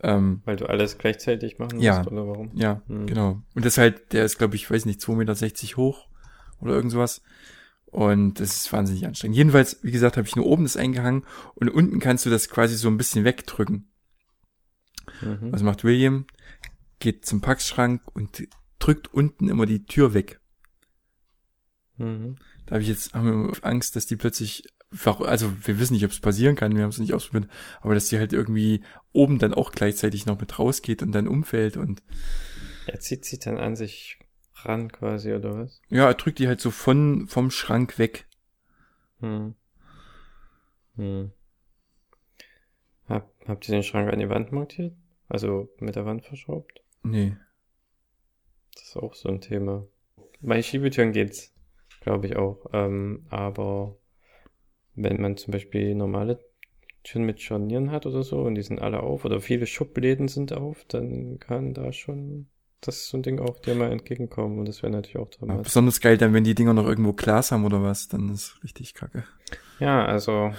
[0.00, 2.06] Ähm, Weil du alles gleichzeitig machen musst, Ja.
[2.06, 2.50] oder warum?
[2.54, 3.06] ja, Hm.
[3.06, 3.42] genau.
[3.54, 6.08] Und das halt, der ist, glaube ich, weiß nicht, 2,60 Meter hoch
[6.60, 7.22] oder irgend sowas.
[7.94, 9.36] Und das ist wahnsinnig anstrengend.
[9.36, 12.74] Jedenfalls, wie gesagt, habe ich nur oben das eingehangen und unten kannst du das quasi
[12.74, 13.88] so ein bisschen wegdrücken.
[15.22, 15.52] Mhm.
[15.52, 16.26] Was macht William?
[16.98, 18.48] Geht zum Packschrank und
[18.80, 20.40] drückt unten immer die Tür weg.
[21.96, 22.34] Mhm.
[22.66, 24.64] Da habe ich jetzt Angst, dass die plötzlich,
[25.04, 27.48] also wir wissen nicht, ob es passieren kann, wir haben es nicht ausprobiert,
[27.80, 31.76] aber dass die halt irgendwie oben dann auch gleichzeitig noch mit rausgeht und dann umfällt
[31.76, 32.02] und
[32.86, 34.18] Er zieht sie dann an sich
[34.66, 35.80] ran quasi, oder was?
[35.88, 38.26] ja, er drückt die halt so von vom Schrank weg.
[39.20, 39.54] Hm.
[40.96, 41.32] Hm.
[43.08, 44.94] Hab, habt ihr den Schrank an die Wand montiert?
[45.28, 46.82] Also mit der Wand verschraubt?
[47.02, 47.36] Nee.
[48.74, 49.86] Das ist auch so ein Thema.
[50.40, 51.54] Bei Schiebetüren geht's.
[52.00, 52.66] glaube ich auch.
[52.72, 53.96] Ähm, aber
[54.94, 56.38] wenn man zum Beispiel normale
[57.02, 60.52] Türen mit Scharnieren hat oder so und die sind alle auf oder viele Schubläden sind
[60.52, 62.48] auf, dann kann da schon
[62.86, 65.38] das ist so ein Ding auch dir mal entgegenkommen und das wäre natürlich auch Ja,
[65.38, 65.64] dramatisch.
[65.64, 68.94] besonders geil dann, wenn die Dinger noch irgendwo Glas haben oder was, dann ist richtig
[68.94, 69.24] kacke.
[69.78, 70.50] Ja, also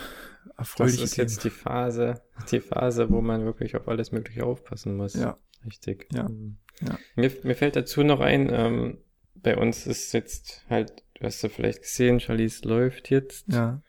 [0.45, 4.95] das Erfreuliche ist jetzt die Phase, die Phase, wo man wirklich auf alles Mögliche aufpassen
[4.95, 5.13] muss.
[5.15, 5.37] Ja.
[5.65, 6.07] Richtig.
[6.13, 6.29] Ja.
[6.29, 6.57] Mhm.
[6.81, 6.97] Ja.
[7.15, 8.97] Mir, mir fällt dazu noch ein, ähm,
[9.35, 13.81] bei uns ist jetzt halt, du hast ja vielleicht gesehen, Charlize läuft jetzt Ja.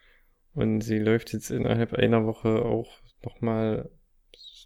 [0.54, 3.90] und sie läuft jetzt innerhalb einer Woche auch nochmal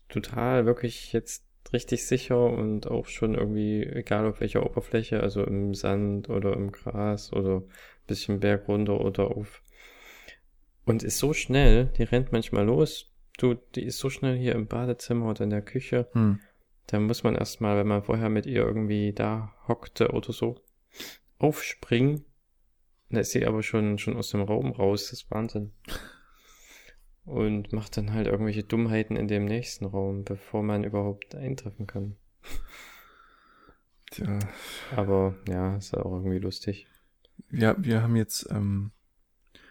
[0.09, 5.75] total wirklich jetzt richtig sicher und auch schon irgendwie, egal auf welcher Oberfläche, also im
[5.75, 7.71] Sand oder im Gras oder ein
[8.07, 9.63] bisschen Berg runter oder auf.
[10.85, 13.13] Und ist so schnell, die rennt manchmal los.
[13.39, 16.09] Du, die ist so schnell hier im Badezimmer oder in der Küche.
[16.13, 16.41] Hm.
[16.87, 20.61] Da muss man erstmal, wenn man vorher mit ihr irgendwie da hockte oder so,
[21.39, 22.25] aufspringen.
[23.11, 25.05] Da ist sie aber schon, schon aus dem Raum raus.
[25.11, 25.73] Das ist Wahnsinn.
[27.25, 32.17] Und macht dann halt irgendwelche Dummheiten in dem nächsten Raum, bevor man überhaupt eintreffen kann.
[34.11, 34.39] Tja.
[34.97, 36.87] Aber ja, ist auch irgendwie lustig.
[37.51, 38.91] Ja, wir haben jetzt ähm,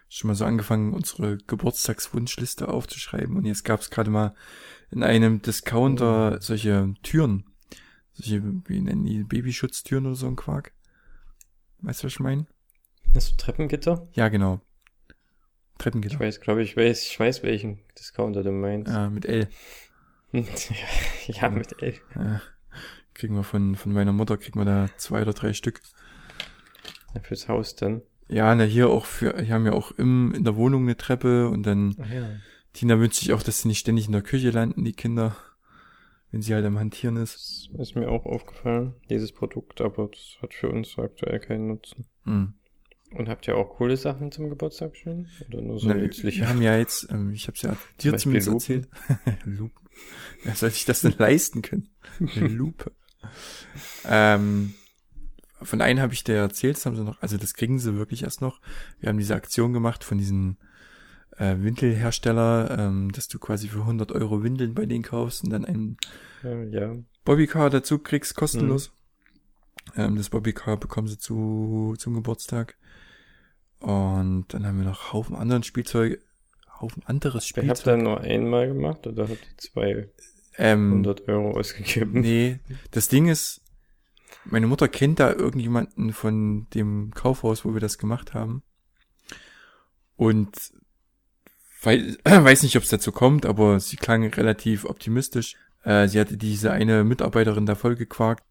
[0.08, 4.34] schon mal so angefangen, unsere Geburtstagswunschliste aufzuschreiben und jetzt gab es gerade mal
[4.92, 7.46] in einem Discounter solche Türen.
[8.14, 10.74] Solche, wie nennen die, Babyschutztüren oder so ein Quark.
[11.82, 12.48] Weißt du, was ich meine?
[13.14, 14.08] Du Treppengitter?
[14.14, 14.62] Ja, genau.
[15.80, 16.20] Ich Treppengitter.
[16.20, 18.92] weiß, glaube ich, weiß, ich weiß, welchen Discounter du meinst.
[18.92, 19.48] Ja, mit L.
[20.34, 21.94] ja, mit L.
[22.16, 22.42] Ja.
[23.14, 25.82] Kriegen wir von, von meiner Mutter, kriegen wir da zwei oder drei Stück.
[27.24, 28.02] Fürs Haus dann.
[28.28, 31.48] Ja, na hier auch für, wir haben ja auch im, in der Wohnung eine Treppe
[31.48, 32.30] und dann Ach ja.
[32.74, 35.36] Tina wünscht sich auch, dass sie nicht ständig in der Küche landen, die Kinder,
[36.32, 37.70] wenn sie halt am Hantieren ist.
[37.72, 42.06] Das ist mir auch aufgefallen, dieses Produkt, aber das hat für uns aktuell keinen Nutzen.
[42.26, 42.54] Hm.
[43.12, 45.28] Und habt ihr auch coole Sachen zum Geburtstag schon?
[45.48, 46.42] Oder nur so Na, nützliche?
[46.42, 48.88] wir haben ja jetzt, ähm, ich habe es ja dir Beispiel zumindest Lupen.
[49.18, 49.46] erzählt.
[49.46, 49.88] Lupen.
[50.44, 51.90] Wer soll sich das denn leisten können?
[52.20, 52.92] Eine Lupe.
[54.06, 54.74] ähm,
[55.62, 58.24] von einem habe ich dir erzählt, das haben sie noch, also das kriegen sie wirklich
[58.24, 58.62] erst noch.
[59.00, 60.58] Wir haben diese Aktion gemacht von diesen
[61.38, 65.66] äh, Windelhersteller, ähm, dass du quasi für 100 Euro Windeln bei denen kaufst und dann
[65.66, 65.98] einen
[66.44, 66.96] Ja, ja.
[67.26, 68.92] Bobbycar dazu kriegst, kostenlos.
[69.96, 72.78] Ähm, das Bobbycar bekommen sie zu, zum Geburtstag.
[73.80, 76.20] Und dann haben wir noch Haufen anderen Spielzeuge,
[76.80, 77.86] Haufen anderes Ihr habt Spielzeug.
[77.86, 80.10] dann nur einmal gemacht oder habt ihr 200
[80.58, 82.22] Ähm, Euro ausgegeben?
[82.22, 82.60] nee,
[82.92, 83.62] das Ding ist,
[84.46, 88.64] meine Mutter kennt da irgendjemanden von dem Kaufhaus, wo wir das gemacht haben.
[90.16, 90.56] Und
[91.82, 95.56] weiß, weiß nicht, ob es dazu kommt, aber sie klang relativ optimistisch.
[95.84, 98.44] Äh, sie hatte diese eine Mitarbeiterin da vollgequakt,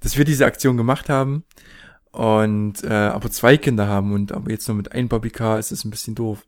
[0.00, 1.44] dass wir diese Aktion gemacht haben
[2.16, 5.84] und äh, aber zwei Kinder haben und aber jetzt nur mit einem Bobbycar ist es
[5.84, 6.46] ein bisschen doof.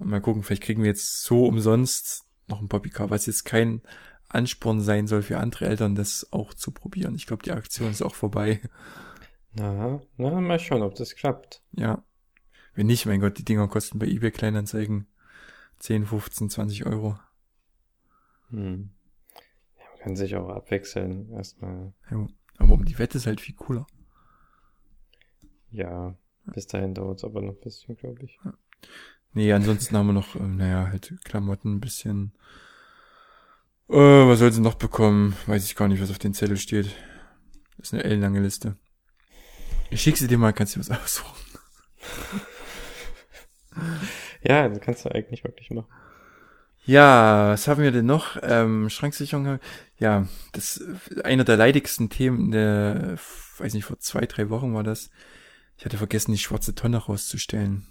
[0.00, 3.82] Und mal gucken, vielleicht kriegen wir jetzt so umsonst noch ein Bobbycar, was jetzt kein
[4.28, 7.14] Ansporn sein soll für andere Eltern, das auch zu probieren.
[7.14, 8.60] Ich glaube, die Aktion ist auch vorbei.
[9.54, 11.62] Na, na, mal schauen, ob das klappt.
[11.70, 12.02] Ja.
[12.74, 15.06] Wenn nicht, mein Gott, die Dinger kosten bei eBay Kleinanzeigen
[15.78, 17.16] 10, 15, 20 Euro.
[18.50, 18.90] Hm.
[19.78, 21.30] Ja, man kann sich auch abwechseln.
[21.32, 22.26] Erstmal, Ja,
[22.58, 23.86] aber um die Wette ist halt viel cooler.
[25.76, 26.14] Ja,
[26.46, 28.38] bis dahin dauert es aber noch ein bisschen, glaube ich.
[29.32, 32.32] Nee, ansonsten haben wir noch, ähm, naja, halt Klamotten, ein bisschen.
[33.88, 35.36] Äh, was soll sie noch bekommen?
[35.46, 36.86] Weiß ich gar nicht, was auf den Zettel steht.
[37.76, 38.76] Das ist eine ellenlange Liste.
[39.90, 41.36] Ich schick sie dir mal, kannst du was aussuchen.
[44.42, 45.92] Ja, das kannst du eigentlich wirklich machen.
[46.86, 48.38] Ja, was haben wir denn noch?
[48.42, 49.58] Ähm, Schranksicherung.
[49.98, 50.80] Ja, das
[51.16, 53.16] äh, einer der leidigsten Themen der,
[53.58, 55.10] weiß nicht, vor zwei, drei Wochen war das.
[55.76, 57.86] Ich hatte vergessen, die schwarze Tonne rauszustellen.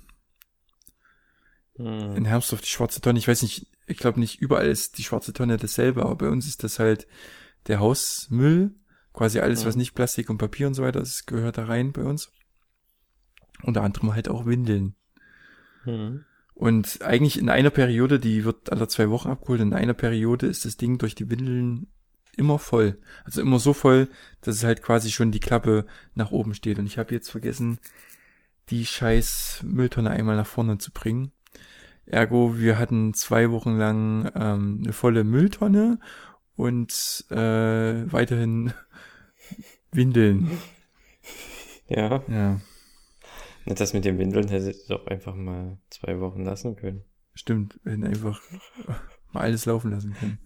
[1.76, 2.16] Hm.
[2.16, 3.20] In Herbst auf die schwarze Tonne.
[3.20, 6.48] Ich weiß nicht, ich glaube nicht überall ist die schwarze Tonne dasselbe, aber bei uns
[6.48, 7.08] ist das halt
[7.68, 8.76] der Hausmüll.
[9.14, 9.80] Quasi alles, was Mhm.
[9.80, 12.32] nicht Plastik und Papier und so weiter ist, gehört da rein bei uns.
[13.64, 14.96] Unter anderem halt auch Windeln.
[15.84, 16.26] Hm.
[16.54, 20.66] Und eigentlich in einer Periode, die wird alle zwei Wochen abgeholt, in einer Periode ist
[20.66, 21.88] das Ding durch die Windeln
[22.38, 22.98] immer voll.
[23.24, 24.10] Also immer so voll,
[24.42, 26.80] dass es halt quasi schon die Klappe nach oben steht.
[26.80, 27.80] Und ich habe jetzt vergessen,
[28.70, 31.32] die scheiß Mülltonne einmal nach vorne zu bringen.
[32.06, 36.00] Ergo, wir hatten zwei Wochen lang ähm, eine volle Mülltonne
[36.56, 37.36] und äh,
[38.12, 38.74] weiterhin
[39.92, 40.52] Windeln.
[41.88, 47.04] Ja, Ja, das mit den Windeln hättet ihr doch einfach mal zwei Wochen lassen können.
[47.34, 47.80] stimmt.
[47.84, 48.40] Hätten einfach
[49.34, 50.40] mal alles laufen lassen können.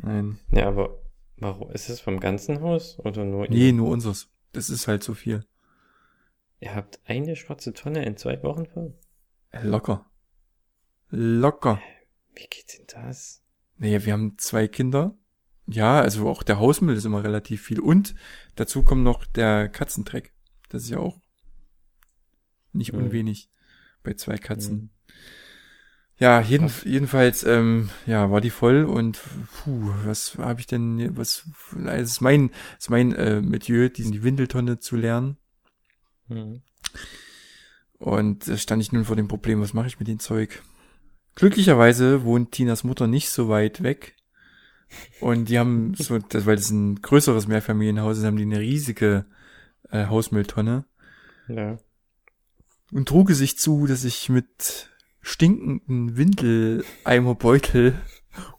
[0.00, 0.38] Nein.
[0.50, 0.98] Ja, aber
[1.40, 1.70] warum?
[1.72, 3.72] Ist es vom ganzen Haus oder nur Nee, ihr?
[3.72, 4.28] nur unseres.
[4.52, 5.44] Das ist halt so viel.
[6.60, 8.94] Ihr habt eine schwarze Tonne in zwei Wochen voll?
[9.50, 10.06] Äh, Locker.
[11.10, 11.80] Locker.
[12.34, 13.42] Wie geht denn das?
[13.76, 15.16] Naja, wir haben zwei Kinder.
[15.66, 17.78] Ja, also auch der Hausmüll ist immer relativ viel.
[17.80, 18.14] Und
[18.56, 20.32] dazu kommt noch der Katzendreck.
[20.70, 21.20] Das ist ja auch
[22.72, 22.98] nicht Mhm.
[23.04, 23.50] unwenig
[24.02, 24.74] bei zwei Katzen.
[24.76, 24.90] Mhm.
[26.18, 29.20] Ja, jeden, jedenfalls, ähm, ja, war die voll und
[29.62, 31.48] puh, was habe ich denn, was,
[31.86, 35.36] es ist mein, es ist mein äh, Metier, diesen die Windeltonne zu lernen.
[36.26, 36.62] Mhm.
[37.98, 40.62] Und da stand ich nun vor dem Problem, was mache ich mit dem Zeug?
[41.36, 44.16] Glücklicherweise wohnt Tinas Mutter nicht so weit weg.
[45.20, 49.26] Und die haben so, das, weil das ein größeres Mehrfamilienhaus ist, haben die eine riesige
[49.90, 50.84] äh, Hausmülltonne.
[51.48, 51.78] Ja.
[52.90, 54.90] Und truge sich zu, dass ich mit
[55.28, 58.00] stinkenden Windeleimerbeutel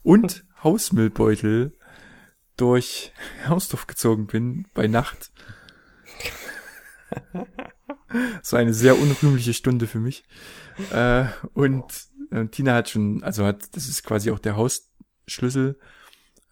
[0.03, 1.75] und Hausmüllbeutel
[2.57, 3.11] durch
[3.47, 5.31] Hausdorf gezogen bin bei Nacht.
[8.41, 10.23] So eine sehr unrühmliche Stunde für mich.
[10.91, 11.85] Äh, und
[12.31, 15.79] äh, Tina hat schon, also hat, das ist quasi auch der Hausschlüssel,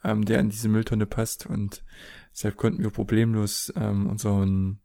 [0.03, 1.83] ähm, der in diese Mülltonne passt und
[2.31, 4.79] deshalb konnten wir problemlos ähm, unseren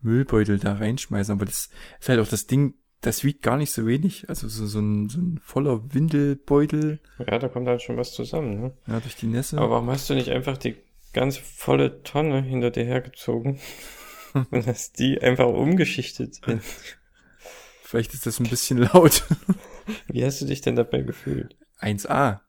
[0.00, 1.32] Müllbeutel da reinschmeißen.
[1.32, 1.68] Aber das
[2.00, 4.28] ist halt auch das Ding, das wiegt gar nicht so wenig.
[4.28, 8.60] Also so, so, ein, so ein voller Windelbeutel Ja, da kommt halt schon was zusammen,
[8.60, 8.72] ne?
[8.86, 9.58] ja, durch die Nässe.
[9.58, 10.76] Aber warum hast du nicht einfach die
[11.12, 13.58] ganz volle Tonne hinter dir hergezogen
[14.50, 16.40] und hast die einfach umgeschichtet?
[17.82, 19.24] Vielleicht ist das ein bisschen laut.
[20.08, 21.56] Wie hast du dich denn dabei gefühlt?
[21.80, 22.40] 1a.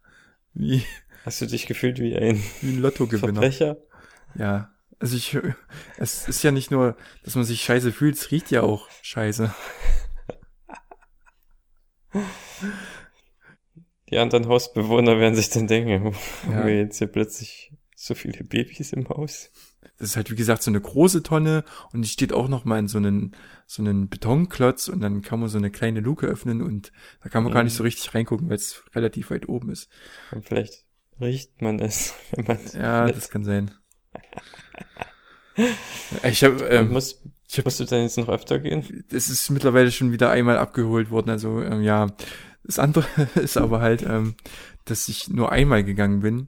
[0.54, 0.84] Wie,
[1.26, 3.42] Hast du dich gefühlt wie ein wie ein Lottogewinner.
[3.42, 3.78] Verbrecher?
[4.36, 4.70] Ja.
[5.00, 5.38] Also ich,
[5.98, 9.54] es ist ja nicht nur, dass man sich scheiße fühlt, es riecht ja auch scheiße.
[14.10, 16.14] Die anderen Hausbewohner werden sich dann denken, oh,
[16.48, 16.66] haben Ja.
[16.68, 19.50] wir jetzt hier plötzlich so viele Babys im Haus?
[19.98, 22.80] Das ist halt, wie gesagt, so eine große Tonne und die steht auch noch mal
[22.80, 26.62] in so einen, so einen Betonklotz und dann kann man so eine kleine Luke öffnen
[26.62, 27.68] und da kann man gar Mhm.
[27.68, 29.90] nicht so richtig reingucken, weil es relativ weit oben ist.
[30.32, 30.86] Und vielleicht
[31.22, 33.72] riecht man es, wenn man Ja, das kann sein.
[36.24, 37.22] Ich habe, ähm, muss,
[37.54, 39.04] ich hab- musst du dann jetzt noch öfter gehen?
[39.12, 41.30] es ist mittlerweile schon wieder einmal abgeholt worden.
[41.30, 42.08] Also ähm, ja,
[42.64, 44.36] das andere ist aber halt, ähm,
[44.86, 46.48] dass ich nur einmal gegangen bin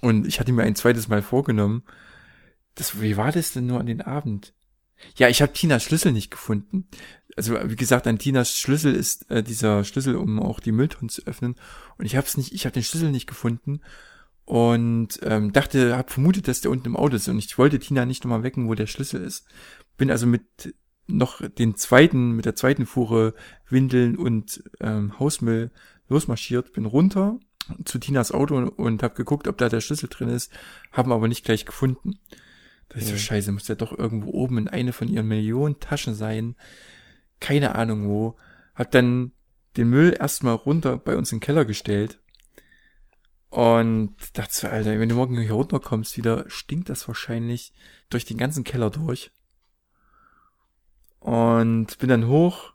[0.00, 1.82] und ich hatte mir ein zweites Mal vorgenommen.
[2.74, 4.54] Das, wie war das denn nur an den Abend?
[5.16, 6.88] Ja, ich habe Tinas Schlüssel nicht gefunden.
[7.36, 11.24] Also wie gesagt, an Tinas Schlüssel ist äh, dieser Schlüssel, um auch die Mülltonnen zu
[11.26, 11.54] öffnen.
[11.98, 13.80] Und ich habe es nicht, ich habe den Schlüssel nicht gefunden
[14.44, 17.28] und ähm, dachte, habe vermutet, dass der unten im Auto ist.
[17.28, 19.46] Und ich wollte Tina nicht nochmal wecken, wo der Schlüssel ist.
[19.98, 20.74] Bin also mit
[21.06, 23.34] noch den zweiten, mit der zweiten Fuhre
[23.68, 25.70] Windeln und ähm, Hausmüll
[26.08, 27.38] losmarschiert, bin runter
[27.84, 30.50] zu Tinas Auto und, und habe geguckt, ob da der Schlüssel drin ist,
[30.92, 32.18] haben aber nicht gleich gefunden.
[32.88, 33.18] Da ist so Ja.
[33.18, 36.56] scheiße, muss der doch irgendwo oben in eine von ihren Millionen Taschen sein.
[37.40, 38.36] Keine Ahnung wo.
[38.74, 39.32] Hab dann
[39.76, 42.20] den Müll erstmal runter bei uns in den Keller gestellt.
[43.50, 47.72] Und dachte so, Alter, wenn du morgen hier runterkommst wieder, stinkt das wahrscheinlich
[48.10, 49.30] durch den ganzen Keller durch.
[51.20, 52.72] Und bin dann hoch,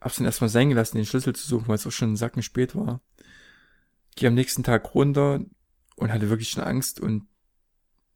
[0.00, 2.74] hab's dann erstmal sein gelassen, den Schlüssel zu suchen, weil es auch schon Sacken spät
[2.74, 3.00] war.
[4.16, 5.40] Geh am nächsten Tag runter
[5.96, 7.26] und hatte wirklich schon Angst und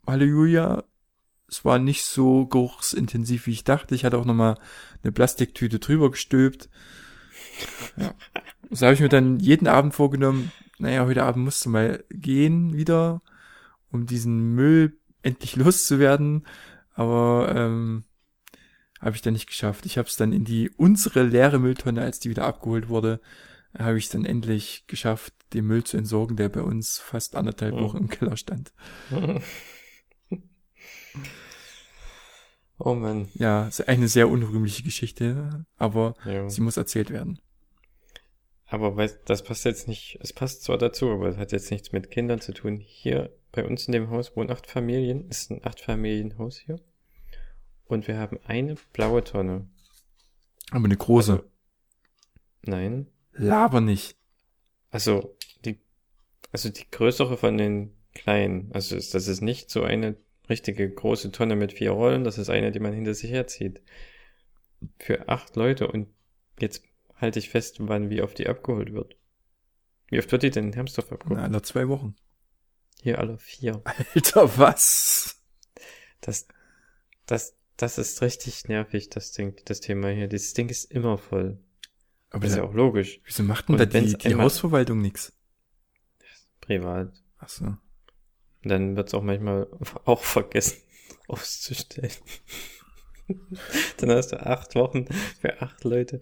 [0.07, 0.85] Halleluja,
[1.53, 3.95] es war nicht so geruchsintensiv, wie ich dachte.
[3.95, 4.59] Ich hatte auch nochmal
[5.03, 6.71] eine Plastiktüte drüber gestülpt.
[7.97, 8.15] Ja.
[8.71, 12.73] So habe ich mir dann jeden Abend vorgenommen, naja, heute Abend musst du mal gehen
[12.73, 13.21] wieder,
[13.91, 16.47] um diesen Müll endlich loszuwerden.
[16.95, 18.05] Aber ähm,
[19.03, 19.85] habe ich dann nicht geschafft.
[19.85, 23.21] Ich habe es dann in die unsere leere Mülltonne, als die wieder abgeholt wurde,
[23.77, 27.81] habe ich dann endlich geschafft, den Müll zu entsorgen, der bei uns fast anderthalb Mhm.
[27.81, 28.73] Wochen im Keller stand.
[32.79, 33.29] Oh Mann.
[33.35, 36.49] Ja, ist eine sehr unrühmliche Geschichte, aber Ja.
[36.49, 37.39] sie muss erzählt werden.
[38.67, 41.93] Aber weißt, das passt jetzt nicht, es passt zwar dazu, aber es hat jetzt nichts
[41.93, 42.79] mit Kindern zu tun.
[42.79, 46.81] Hier bei uns in dem Haus wohnen acht Familien, ist ein Acht-Familien-Haus hier.
[47.87, 49.69] Und wir haben eine blaue Tonne.
[50.71, 51.33] Aber eine große.
[51.33, 51.45] Also,
[52.63, 53.07] nein.
[53.33, 54.17] Laber nicht.
[54.91, 55.79] Also, die,
[56.53, 58.71] also die größere von den kleinen.
[58.73, 60.17] Also, das ist nicht so eine
[60.49, 63.81] richtige große Tonne mit vier Rollen, das ist eine, die man hinter sich herzieht.
[64.99, 66.09] Für acht Leute und
[66.59, 66.83] jetzt
[67.15, 69.17] halte ich fest, wann wie oft die abgeholt wird.
[70.09, 71.39] Wie oft wird die denn in Hermsdorf abgeholt?
[71.39, 72.17] Na, alle zwei Wochen.
[73.01, 73.81] Hier alle vier.
[73.85, 75.41] Alter, was?
[76.21, 76.47] Das,
[77.27, 80.29] das, das ist richtig nervig, das Ding, das Thema hier.
[80.29, 81.59] Dieses Ding ist immer voll.
[82.31, 83.21] Aber Das ist ja auch logisch.
[83.25, 85.33] wieso macht denn da die, die Hausverwaltung nix?
[86.61, 87.13] Privat.
[87.39, 87.77] Ach so.
[88.63, 89.67] Dann wird's auch manchmal
[90.05, 90.79] auch vergessen
[91.29, 92.13] auszustellen.
[93.99, 95.07] Dann hast du acht Wochen
[95.41, 96.21] für acht Leute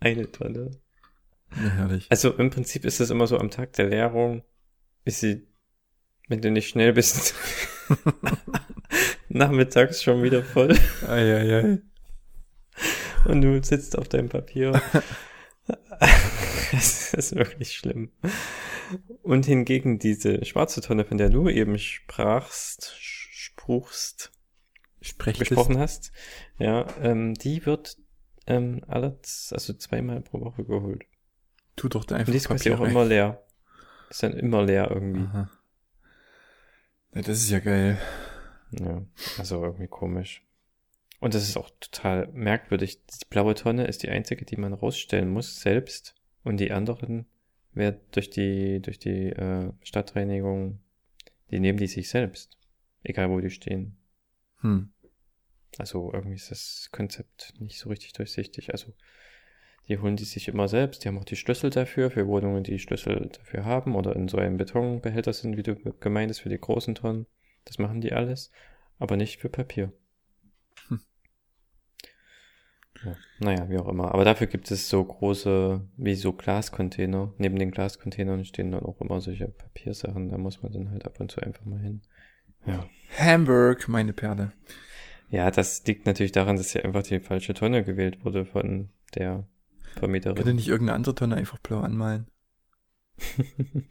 [0.00, 0.70] eine Tonne.
[1.56, 2.06] Ja, herrlich.
[2.10, 4.42] Also im Prinzip ist es immer so am Tag der Leerung,
[5.04, 5.46] ist sie,
[6.28, 7.34] wenn du nicht schnell bist,
[9.32, 10.76] nachmittags schon wieder voll
[11.08, 11.80] Eieiei.
[13.24, 14.80] und du sitzt auf deinem Papier.
[16.72, 18.10] Das ist wirklich schlimm.
[19.22, 24.32] Und hingegen diese schwarze Tonne, von der du eben sprachst, spruchst,
[25.02, 26.12] Sprecht gesprochen hast,
[26.58, 27.96] ja, ähm, die wird
[28.46, 29.18] ähm, alle,
[29.50, 31.04] also zweimal pro Woche geholt.
[31.76, 32.90] Tu doch da Und einfach die ist quasi auch rein.
[32.90, 33.44] immer leer.
[34.10, 35.22] Ist dann immer leer irgendwie.
[35.22, 35.50] Aha.
[37.14, 37.98] Ja, das ist ja geil.
[38.72, 39.04] Ja,
[39.38, 40.44] also irgendwie komisch.
[41.20, 43.04] Und das ist auch total merkwürdig.
[43.06, 46.14] Die blaue Tonne ist die einzige, die man rausstellen muss, selbst.
[46.42, 47.26] Und die anderen
[47.74, 50.80] werden durch die, durch die äh, Stadtreinigung,
[51.50, 52.58] die nehmen die sich selbst.
[53.04, 53.96] Egal wo die stehen.
[54.60, 54.92] Hm.
[55.78, 58.72] Also irgendwie ist das Konzept nicht so richtig durchsichtig.
[58.72, 58.92] Also
[59.88, 61.04] die holen die sich immer selbst.
[61.04, 64.38] Die haben auch die Schlüssel dafür, für Wohnungen, die Schlüssel dafür haben oder in so
[64.38, 67.26] einem Betonbehälter sind, wie du gemeint ist, für die großen Tonnen.
[67.64, 68.50] Das machen die alles,
[68.98, 69.92] aber nicht für Papier.
[70.88, 71.00] Hm.
[73.04, 74.12] Ja, naja, wie auch immer.
[74.12, 77.32] Aber dafür gibt es so große, wie so Glascontainer.
[77.38, 80.28] Neben den Glascontainern stehen dann auch immer solche Papiersachen.
[80.28, 82.02] Da muss man dann halt ab und zu einfach mal hin.
[82.66, 82.88] Ja.
[83.18, 84.52] Hamburg, meine Perle.
[85.30, 89.48] Ja, das liegt natürlich daran, dass hier einfach die falsche Tonne gewählt wurde von der
[89.96, 90.36] Vermieterin.
[90.36, 92.26] Könnte nicht irgendeine andere Tonne einfach blau anmalen?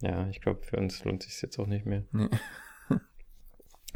[0.00, 2.04] ja, ich glaube, für uns lohnt sich jetzt auch nicht mehr.
[2.12, 2.28] Nee.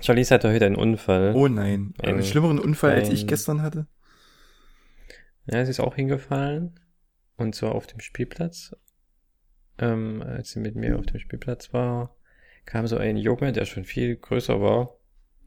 [0.01, 1.33] Charlize hatte heute einen Unfall.
[1.35, 1.95] Oh nein.
[1.99, 3.87] Ein- Einen schlimmeren Unfall, als ich gestern hatte?
[5.47, 6.79] Ja, sie ist auch hingefallen.
[7.37, 8.75] Und zwar auf dem Spielplatz.
[9.79, 12.17] Ähm, als sie mit mir auf dem Spielplatz war,
[12.67, 14.97] kam so ein Junge, der schon viel größer war,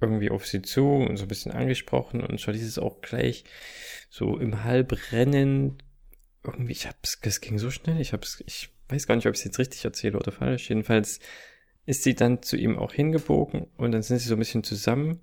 [0.01, 2.21] irgendwie auf sie zu und so ein bisschen angesprochen.
[2.21, 3.45] Und Charlize ist auch gleich
[4.09, 5.77] so im Halbrennen.
[6.43, 9.39] Irgendwie, ich hab's, es ging so schnell, ich hab's, ich weiß gar nicht, ob ich
[9.39, 10.69] es jetzt richtig erzähle oder falsch.
[10.69, 11.19] Jedenfalls
[11.85, 15.19] ist sie dann zu ihm auch hingebogen und dann sind sie so ein bisschen zusammen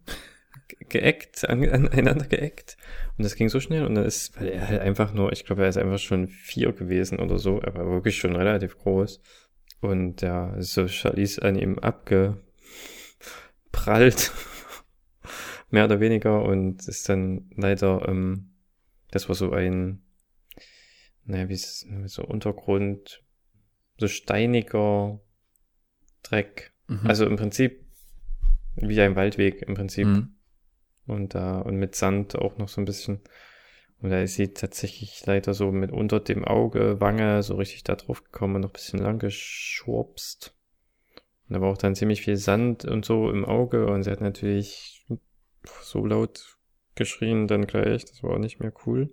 [0.68, 2.76] ge- geeckt, an, aneinander geeckt.
[3.18, 5.62] Und das ging so schnell und dann ist, weil er halt einfach nur, ich glaube,
[5.62, 9.20] er ist einfach schon vier gewesen oder so, er war wirklich schon relativ groß.
[9.80, 12.42] Und ja, so Charlize an ihm abgeprallt.
[15.70, 18.52] Mehr oder weniger und ist dann leider, ähm,
[19.10, 20.02] das war so ein,
[21.24, 23.22] naja, wie ist es, so Untergrund,
[23.98, 25.20] so steiniger
[26.22, 26.72] Dreck.
[26.88, 27.06] Mhm.
[27.06, 27.84] Also im Prinzip
[28.76, 30.06] wie ein Waldweg im Prinzip.
[30.06, 30.34] Mhm.
[31.06, 33.20] Und da, und mit Sand auch noch so ein bisschen.
[34.00, 37.94] Und da ist sie tatsächlich leider so mit unter dem Auge, Wange, so richtig da
[37.94, 40.54] drauf gekommen und noch ein bisschen lang geschwurpst.
[41.48, 44.20] Und da war auch dann ziemlich viel Sand und so im Auge und sie hat
[44.20, 45.06] natürlich
[45.82, 46.56] so laut
[46.94, 48.04] geschrien dann gleich.
[48.04, 49.12] Das war auch nicht mehr cool.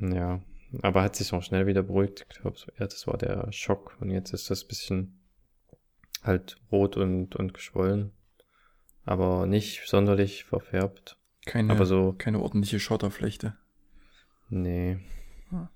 [0.00, 0.40] Ja,
[0.80, 2.26] aber hat sich auch schnell wieder beruhigt.
[2.30, 5.21] Ich glaube, so, ja, das war der Schock und jetzt ist das bisschen
[6.22, 8.12] halt rot und, und geschwollen.
[9.04, 11.18] Aber nicht sonderlich verfärbt.
[11.44, 13.56] Keine, Aber so, keine ordentliche Schotterflechte.
[14.48, 14.98] nee.
[15.50, 15.68] Hm.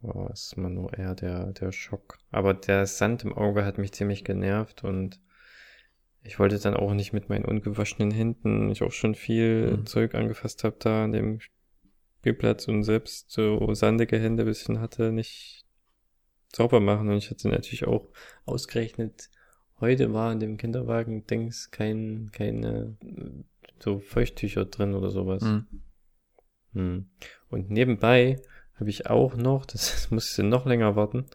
[0.00, 2.18] War es immer nur eher der, der Schock.
[2.30, 5.20] Aber der Sand im Auge hat mich ziemlich genervt und
[6.22, 9.86] ich wollte dann auch nicht mit meinen ungewaschenen Händen, ich auch schon viel Hm.
[9.86, 11.38] Zeug angefasst habe da an dem
[12.18, 15.64] Spielplatz und selbst so sandige Hände ein bisschen hatte, nicht
[16.52, 17.08] sauber machen.
[17.08, 18.08] Und ich hatte natürlich auch
[18.44, 19.30] ausgerechnet,
[19.80, 23.44] heute war in dem Kinderwagen Dings kein, keine äh,
[23.78, 25.42] so Feuchttücher drin oder sowas.
[25.42, 25.66] Mhm.
[26.72, 27.10] Hm.
[27.48, 28.40] Und nebenbei
[28.74, 31.26] habe ich auch noch, das musste noch länger warten,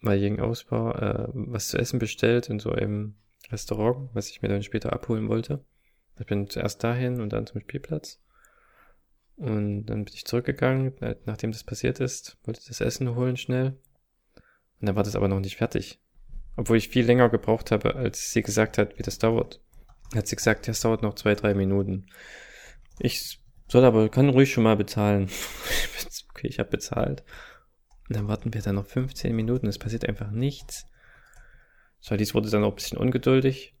[0.00, 3.14] weil gegen aus war, äh, was zu essen bestellt in so einem
[3.50, 5.64] Restaurant, was ich mir dann später abholen wollte.
[6.18, 8.20] Ich bin zuerst dahin und dann zum Spielplatz.
[9.36, 13.76] Und dann bin ich zurückgegangen, na- nachdem das passiert ist, wollte das Essen holen schnell.
[14.80, 16.00] Und dann war das aber noch nicht fertig.
[16.56, 19.60] Obwohl ich viel länger gebraucht habe, als sie gesagt hat, wie das dauert.
[20.14, 22.06] Hat sie gesagt, das dauert noch zwei, drei Minuten.
[22.98, 25.28] Ich soll aber, kann ruhig schon mal bezahlen.
[26.30, 27.24] okay, ich habe bezahlt.
[28.08, 30.86] Und dann warten wir dann noch 15 Minuten, es passiert einfach nichts.
[32.00, 33.74] Charlize wurde dann auch ein bisschen ungeduldig.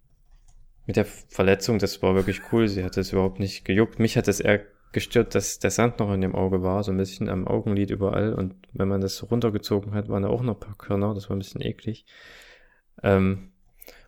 [0.86, 3.98] Mit der Verletzung, das war wirklich cool, sie hat es überhaupt nicht gejuckt.
[3.98, 6.96] Mich hat es eher gestört, dass der Sand noch in dem Auge war, so ein
[6.96, 8.32] bisschen am Augenlid überall.
[8.32, 11.28] Und wenn man das so runtergezogen hat, waren da auch noch ein paar Körner, das
[11.28, 12.06] war ein bisschen eklig.
[13.04, 13.52] Ähm,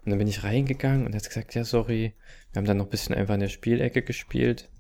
[0.05, 2.15] und dann bin ich reingegangen und hat gesagt, ja, sorry,
[2.53, 4.71] wir haben dann noch ein bisschen einfach in der Spielecke gespielt.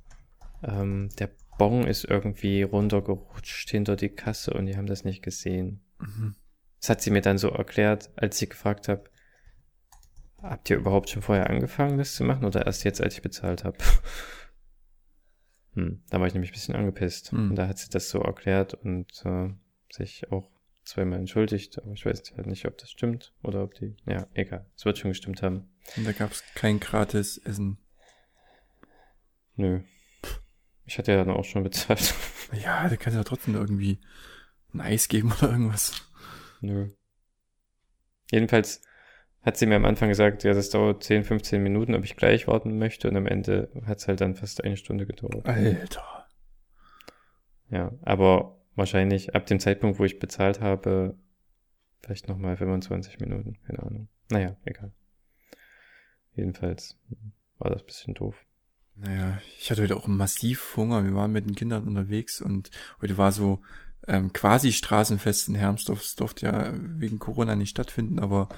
[0.63, 5.81] Ähm, der Bon ist irgendwie runtergerutscht hinter die Kasse und die haben das nicht gesehen.
[5.99, 6.35] Mhm.
[6.81, 9.05] Das hat sie mir dann so erklärt, als ich gefragt habe,
[10.43, 13.65] habt ihr überhaupt schon vorher angefangen, das zu machen oder erst jetzt, als ich bezahlt
[13.65, 13.79] habe?
[15.75, 17.33] Hm, da war ich nämlich ein bisschen angepisst.
[17.33, 17.51] Hm.
[17.51, 19.51] Und da hat sie das so erklärt und äh,
[19.91, 20.51] sich auch
[20.87, 24.65] zweimal entschuldigt, aber ich weiß halt nicht, ob das stimmt oder ob die, ja, egal,
[24.77, 25.69] es wird schon gestimmt haben.
[25.97, 27.79] Und da gab es kein gratis Essen.
[29.57, 29.81] Nö.
[30.85, 32.15] Ich hatte ja dann auch schon bezahlt.
[32.53, 33.99] Ja, da kannst du ja trotzdem irgendwie
[34.73, 36.09] ein Eis geben oder irgendwas.
[36.61, 36.91] Nö.
[38.31, 38.83] Jedenfalls
[39.43, 42.47] hat sie mir am Anfang gesagt, ja, das dauert 10, 15 Minuten, ob ich gleich
[42.47, 45.45] warten möchte und am Ende hat es halt dann fast eine Stunde gedauert.
[45.49, 46.29] Alter.
[47.69, 51.17] Ja, aber wahrscheinlich ab dem Zeitpunkt, wo ich bezahlt habe,
[52.03, 54.09] vielleicht nochmal 25 Minuten, keine Ahnung.
[54.31, 54.93] Naja, egal.
[56.35, 56.99] Jedenfalls
[57.59, 58.37] war das ein bisschen doof.
[58.95, 61.05] Naja, ich hatte heute auch massiv Hunger.
[61.05, 62.71] Wir waren mit den Kindern unterwegs und
[63.01, 63.61] heute war so
[64.07, 66.01] ähm, quasi Straßenfest in Hermsdorf.
[66.03, 68.49] Es durfte ja wegen Corona nicht stattfinden, aber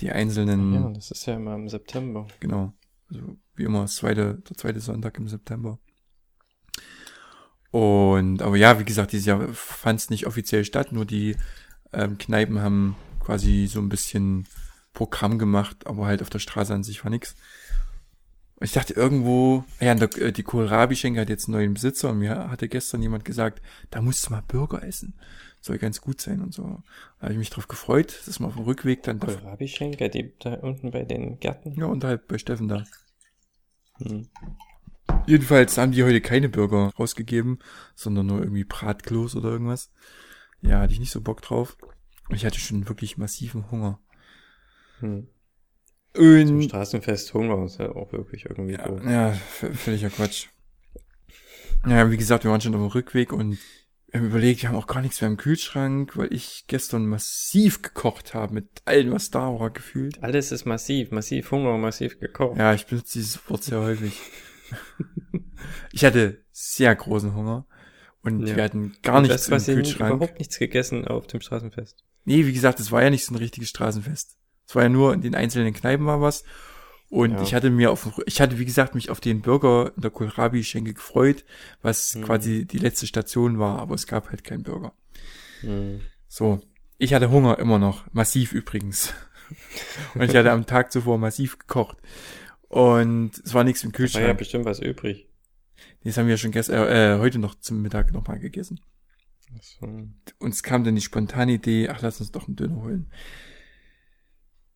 [0.00, 2.26] die einzelnen, Ja, das ist ja immer im September.
[2.40, 2.72] genau,
[3.08, 5.78] also wie immer das zweite, der zweite Sonntag im September.
[7.70, 11.36] Und aber ja, wie gesagt, dieses Jahr fand es nicht offiziell statt, nur die
[11.92, 14.46] ähm, Kneipen haben quasi so ein bisschen
[14.92, 17.34] Programm gemacht, aber halt auf der Straße an sich war nix.
[18.60, 22.68] Ich dachte irgendwo, ja, äh, die Kohlrabi-Schenke hat jetzt einen neuen Besitzer und mir hatte
[22.68, 23.60] gestern jemand gesagt,
[23.90, 25.14] da musst du mal Burger essen.
[25.60, 26.62] Soll ganz gut sein und so.
[27.18, 30.32] Da habe ich mich drauf gefreut, dass man auf dem Rückweg dann doch, Kohlrabi-Schenker, die
[30.38, 31.74] da unten bei den Gärten.
[31.78, 32.84] ja, unterhalb bei Steffen da.
[33.98, 34.28] Hm.
[35.26, 37.58] Jedenfalls haben die heute keine Burger rausgegeben,
[37.94, 39.90] sondern nur irgendwie Bratklos oder irgendwas.
[40.62, 41.76] Ja, hatte ich nicht so Bock drauf.
[42.30, 44.00] Ich hatte schon wirklich massiven Hunger.
[45.00, 45.28] Hm.
[46.14, 49.02] Zum Und Straßenfest Hunger ist ja auch wirklich irgendwie ja, doof.
[49.04, 50.46] ja, völliger Quatsch.
[51.86, 53.58] Ja, wie gesagt, wir waren schon auf dem Rückweg und
[54.08, 57.82] wir haben überlegt, wir haben auch gar nichts mehr im Kühlschrank, weil ich gestern massiv
[57.82, 60.22] gekocht habe mit allem, was da war, gefühlt.
[60.22, 62.56] Alles ist massiv, massiv Hunger, massiv gekocht.
[62.56, 64.18] Ja, ich benutze dieses Wort sehr häufig.
[65.92, 67.66] ich hatte sehr großen Hunger
[68.22, 68.56] und Ja.
[68.56, 70.14] wir hatten gar Und nichts das, im Kühlschrank.
[70.16, 72.04] überhaupt nichts gegessen auf dem Straßenfest.
[72.24, 74.36] Nee, wie gesagt, es war ja nicht so ein richtiges Straßenfest.
[74.68, 76.42] Es war ja nur in den einzelnen Kneipen war was.
[77.08, 77.42] Und Ja.
[77.42, 80.92] ich hatte mir auf, ich hatte, wie gesagt, mich auf den Burger in der Kohlrabi-Schenke
[80.92, 81.44] gefreut,
[81.82, 82.22] was Mhm.
[82.24, 84.92] quasi die letzte Station war, aber es gab halt keinen Burger.
[85.60, 86.00] Hm.
[86.26, 86.60] So.
[86.98, 88.12] Ich hatte Hunger immer noch.
[88.12, 89.12] Massiv übrigens.
[90.14, 91.98] Und ich hatte am Tag zuvor massiv gekocht.
[92.68, 94.38] Und es war nichts im War ja Kühlschrank.
[94.38, 95.28] bestimmt was übrig.
[96.04, 98.80] Das haben wir schon gestern, äh, äh, heute noch zum Mittag nochmal gegessen.
[99.60, 99.86] So.
[100.38, 103.10] uns kam dann die spontane Idee, ach, lass uns doch einen Döner holen.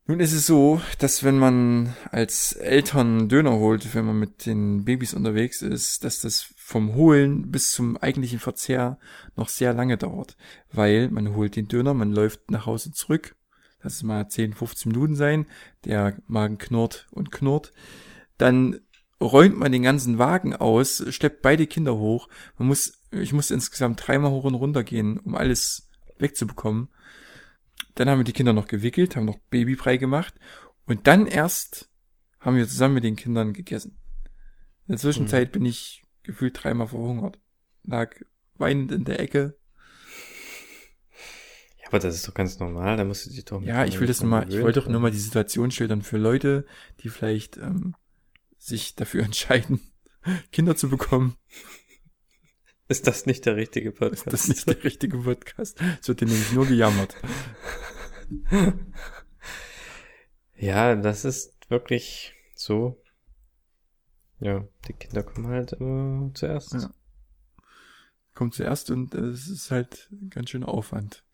[0.06, 4.46] Nun ist es so, dass wenn man als Eltern einen Döner holt, wenn man mit
[4.46, 8.98] den Babys unterwegs ist, dass das vom Holen bis zum eigentlichen Verzehr
[9.36, 10.36] noch sehr lange dauert.
[10.72, 13.36] Weil man holt den Döner, man läuft nach Hause zurück,
[13.82, 15.46] lass es mal 10, 15 Minuten sein,
[15.84, 17.72] der Magen knurrt und knurrt.
[18.38, 18.80] Dann
[19.20, 22.28] räumt man den ganzen Wagen aus, schleppt beide Kinder hoch.
[22.58, 26.88] Man muss, ich musste insgesamt dreimal hoch und runter gehen, um alles wegzubekommen.
[27.94, 30.34] Dann haben wir die Kinder noch gewickelt, haben noch Babybrei gemacht
[30.86, 31.90] und dann erst
[32.40, 33.98] haben wir zusammen mit den Kindern gegessen.
[34.86, 37.38] In der Zwischenzeit bin ich gefühlt dreimal verhungert.
[37.84, 38.16] Lag
[38.56, 39.56] weinend in der Ecke.
[41.90, 44.22] Aber das ist doch ganz normal, da musst du dich doch Ja, ich will das
[44.22, 46.64] mal, ich wollte doch nur mal die Situation schildern für Leute,
[47.00, 47.96] die vielleicht ähm,
[48.58, 49.80] sich dafür entscheiden,
[50.52, 51.36] Kinder zu bekommen.
[52.86, 54.26] Ist das nicht der richtige Podcast?
[54.26, 55.80] Das ist nicht der richtige Podcast.
[56.00, 57.16] Es wird dir nämlich nur gejammert.
[60.60, 63.02] Ja, das ist wirklich so.
[64.40, 66.74] Ja, die Kinder kommen halt immer zuerst.
[66.74, 66.92] Ja.
[68.34, 71.24] Kommt zuerst und äh, es ist halt ganz schön Aufwand.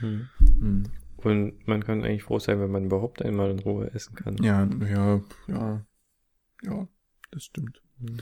[0.00, 0.28] Hm.
[0.38, 0.84] Hm.
[1.16, 4.36] Und man kann eigentlich froh sein, wenn man überhaupt einmal in Ruhe essen kann.
[4.42, 5.86] Ja, ja, ja,
[6.62, 6.88] ja,
[7.30, 7.82] das stimmt.
[7.98, 8.20] Hm.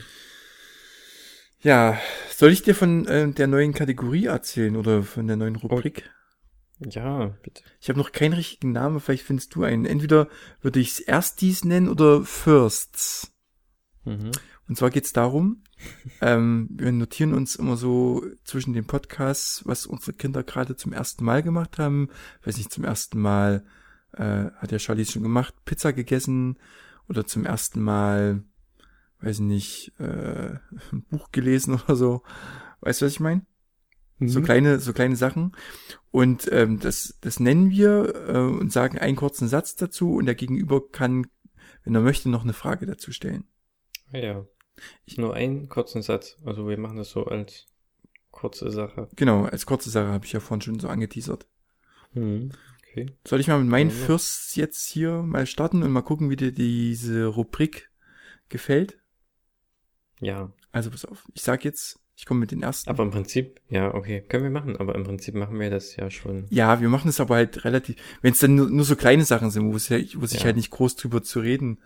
[1.59, 1.97] Ja,
[2.29, 6.09] soll ich dir von äh, der neuen Kategorie erzählen oder von der neuen Rubrik?
[6.79, 7.63] Ja, bitte.
[7.79, 9.85] Ich habe noch keinen richtigen Namen, vielleicht findest du einen.
[9.85, 10.27] Entweder
[10.61, 13.33] würde ich es Erstis nennen oder Firsts.
[14.03, 14.31] Mhm.
[14.67, 15.63] Und zwar geht's darum,
[16.21, 21.23] ähm, wir notieren uns immer so zwischen den Podcasts, was unsere Kinder gerade zum ersten
[21.25, 22.09] Mal gemacht haben.
[22.43, 23.65] Weiß nicht, zum ersten Mal
[24.13, 26.57] äh, hat ja Charlie schon gemacht, Pizza gegessen
[27.07, 28.43] oder zum ersten Mal,
[29.21, 30.55] weiß nicht, äh,
[30.91, 32.23] ein Buch gelesen oder so.
[32.81, 33.45] Weißt du, was ich meine?
[34.19, 34.45] So Mhm.
[34.45, 35.51] kleine, so kleine Sachen.
[36.11, 40.35] Und ähm, das, das nennen wir äh, und sagen einen kurzen Satz dazu und der
[40.35, 41.27] Gegenüber kann,
[41.83, 43.43] wenn er möchte, noch eine Frage dazu stellen.
[44.13, 44.17] Ah
[45.05, 45.21] ja.
[45.21, 46.37] Nur einen kurzen Satz.
[46.45, 47.65] Also wir machen das so als
[48.31, 49.07] kurze Sache.
[49.15, 51.47] Genau, als kurze Sache habe ich ja vorhin schon so angeteasert.
[52.13, 52.51] Mhm.
[52.81, 53.07] Okay.
[53.27, 53.95] Soll ich mal mit meinen ja.
[53.95, 57.89] Firsts jetzt hier mal starten und mal gucken, wie dir diese Rubrik
[58.49, 58.99] gefällt?
[60.21, 60.51] Ja.
[60.71, 62.89] Also pass auf, ich sag jetzt, ich komme mit den ersten.
[62.89, 66.09] Aber im Prinzip, ja, okay, können wir machen, aber im Prinzip machen wir das ja
[66.09, 66.45] schon.
[66.49, 69.51] Ja, wir machen es aber halt relativ, wenn es dann nur, nur so kleine Sachen
[69.51, 70.45] sind, wo, es wo sich Ja.
[70.45, 71.79] halt nicht groß drüber zu reden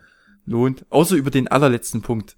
[0.44, 0.86] lohnt.
[0.90, 2.36] Außer über den allerletzten Punkt.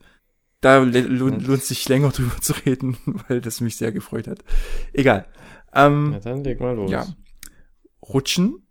[0.62, 1.56] Da le- lohnt, Ja.
[1.56, 2.96] sich länger drüber zu reden,
[3.28, 4.42] weil das mich sehr gefreut hat.
[4.94, 5.26] Egal.
[5.74, 6.90] Ähm, Na dann leg mal los.
[6.90, 7.06] Ja.
[8.02, 8.66] Rutschen.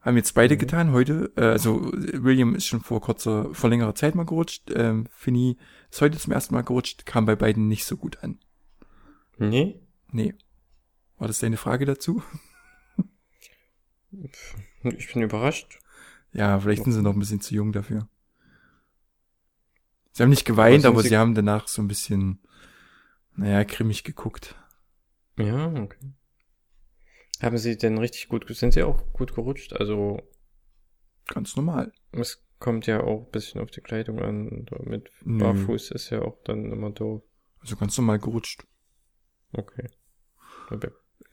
[0.00, 0.58] Haben jetzt beide Mhm.
[0.58, 1.32] getan heute.
[1.36, 4.70] Äh, also William ist schon vor kurzer, vor längerer Zeit mal gerutscht.
[4.74, 5.56] Ähm, Finny
[5.90, 8.38] ist heute zum ersten Mal gerutscht, kam bei beiden nicht so gut an.
[9.38, 9.80] Nee?
[10.12, 10.34] Nee.
[11.18, 12.22] War das deine Frage dazu?
[14.96, 15.78] Ich bin überrascht.
[16.32, 18.08] Ja, vielleicht sind sie noch ein bisschen zu jung dafür.
[20.16, 22.40] Sie haben nicht geweint, Aber aber sie- sie haben danach so ein bisschen,
[23.34, 24.54] naja, grimmig geguckt.
[25.38, 26.14] Ja, okay.
[27.42, 29.74] Haben Sie denn richtig gut, sind Sie auch gut gerutscht?
[29.74, 30.22] Also,
[31.26, 31.92] Ganz normal.
[32.12, 34.64] es kommt ja auch ein bisschen auf die Kleidung an.
[34.84, 35.38] Mit Nö.
[35.44, 37.22] Barfuß ist ja auch dann immer doof.
[37.60, 38.66] Also ganz normal gerutscht.
[39.52, 39.86] Okay.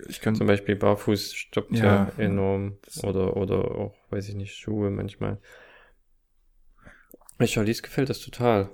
[0.10, 2.14] Ich kann, Zum Beispiel Barfuß stoppt ja, Ja.
[2.18, 2.80] enorm.
[3.04, 5.40] Oder, oder auch, weiß ich nicht, Schuhe manchmal.
[7.44, 8.70] Bei Charlize gefällt das total.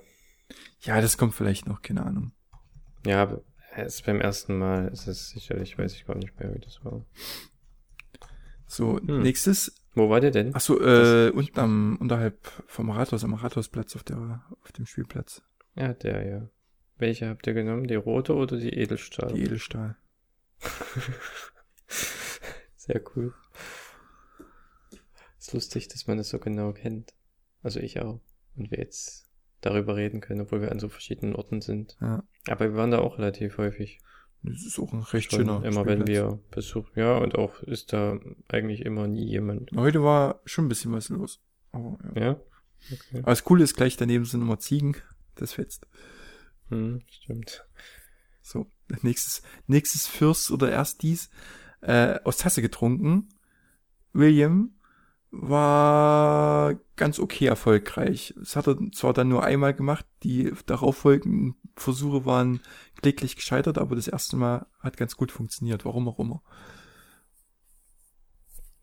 [0.81, 2.33] ja, das kommt vielleicht noch, keine Ahnung.
[3.03, 3.41] Ja, aber
[3.75, 7.03] es beim ersten Mal ist es sicherlich, weiß ich gar nicht mehr, wie das war.
[8.67, 9.23] So, Hm.
[9.23, 9.73] nächstes.
[9.95, 10.51] Wo war der denn?
[10.53, 15.41] Ach so, äh, unten am, unterhalb vom Rathaus, am Rathausplatz auf der, auf dem Spielplatz.
[15.73, 16.49] Ja, der, ja.
[16.99, 17.87] Welche habt ihr genommen?
[17.87, 19.33] Die rote oder die Edelstahl?
[19.33, 19.97] Die Edelstahl.
[22.75, 23.33] Sehr cool.
[25.39, 27.15] Ist lustig, dass man das so genau kennt.
[27.63, 28.21] Also ich auch.
[28.55, 29.29] Und wir jetzt
[29.61, 31.97] darüber reden können, obwohl wir an so verschiedenen Orten sind.
[32.01, 32.23] Ja.
[32.47, 33.99] Aber wir waren da auch relativ häufig.
[34.41, 36.31] Das ist auch ein recht Schon schöner immer wenn Spielplatz.
[36.31, 39.71] wir Besuch, ja, und auch ist da eigentlich immer nie jemand.
[39.75, 41.41] Heute war schon ein bisschen was los.
[41.73, 42.21] Aber, ja.
[42.21, 42.31] Ja?
[42.91, 43.19] Okay.
[43.19, 44.95] Aber das Coole ist, gleich daneben sind immer Ziegen.
[45.35, 45.87] Das fetzt.
[46.69, 47.65] Hm, stimmt.
[48.41, 48.71] So,
[49.01, 51.29] nächstes, nächstes Fürst oder erst dies,
[51.81, 53.29] äh, aus Tasse getrunken.
[54.13, 54.73] William
[55.31, 58.33] war ganz okay erfolgreich.
[58.37, 62.61] Das hat er zwar dann nur einmal gemacht, die darauffolgenden Versuche waren
[63.01, 66.41] kläglich gescheitert, aber das erste Mal hat ganz gut funktioniert, warum auch immer.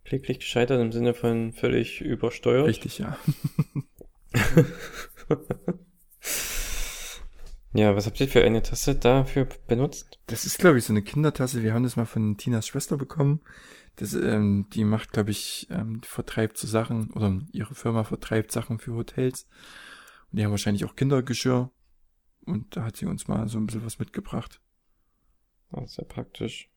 [0.04, 2.68] Kläglich gescheitert im Sinne von völlig übersteuert.
[2.68, 3.18] Richtig, ja.
[7.74, 10.20] ja, was habt ihr für eine Tasse dafür benutzt?
[10.26, 11.64] Das ist, glaube ich, so eine Kindertasse.
[11.64, 13.40] Wir haben das mal von Tinas Schwester bekommen.
[13.96, 18.78] Das, ähm, die macht, glaube ich, ähm, vertreibt so Sachen, oder ihre Firma vertreibt Sachen
[18.78, 19.48] für Hotels.
[20.30, 21.70] Und die haben wahrscheinlich auch Kindergeschirr.
[22.44, 24.60] Und da hat sie uns mal so ein bisschen was mitgebracht.
[25.70, 26.70] Ah, sehr praktisch.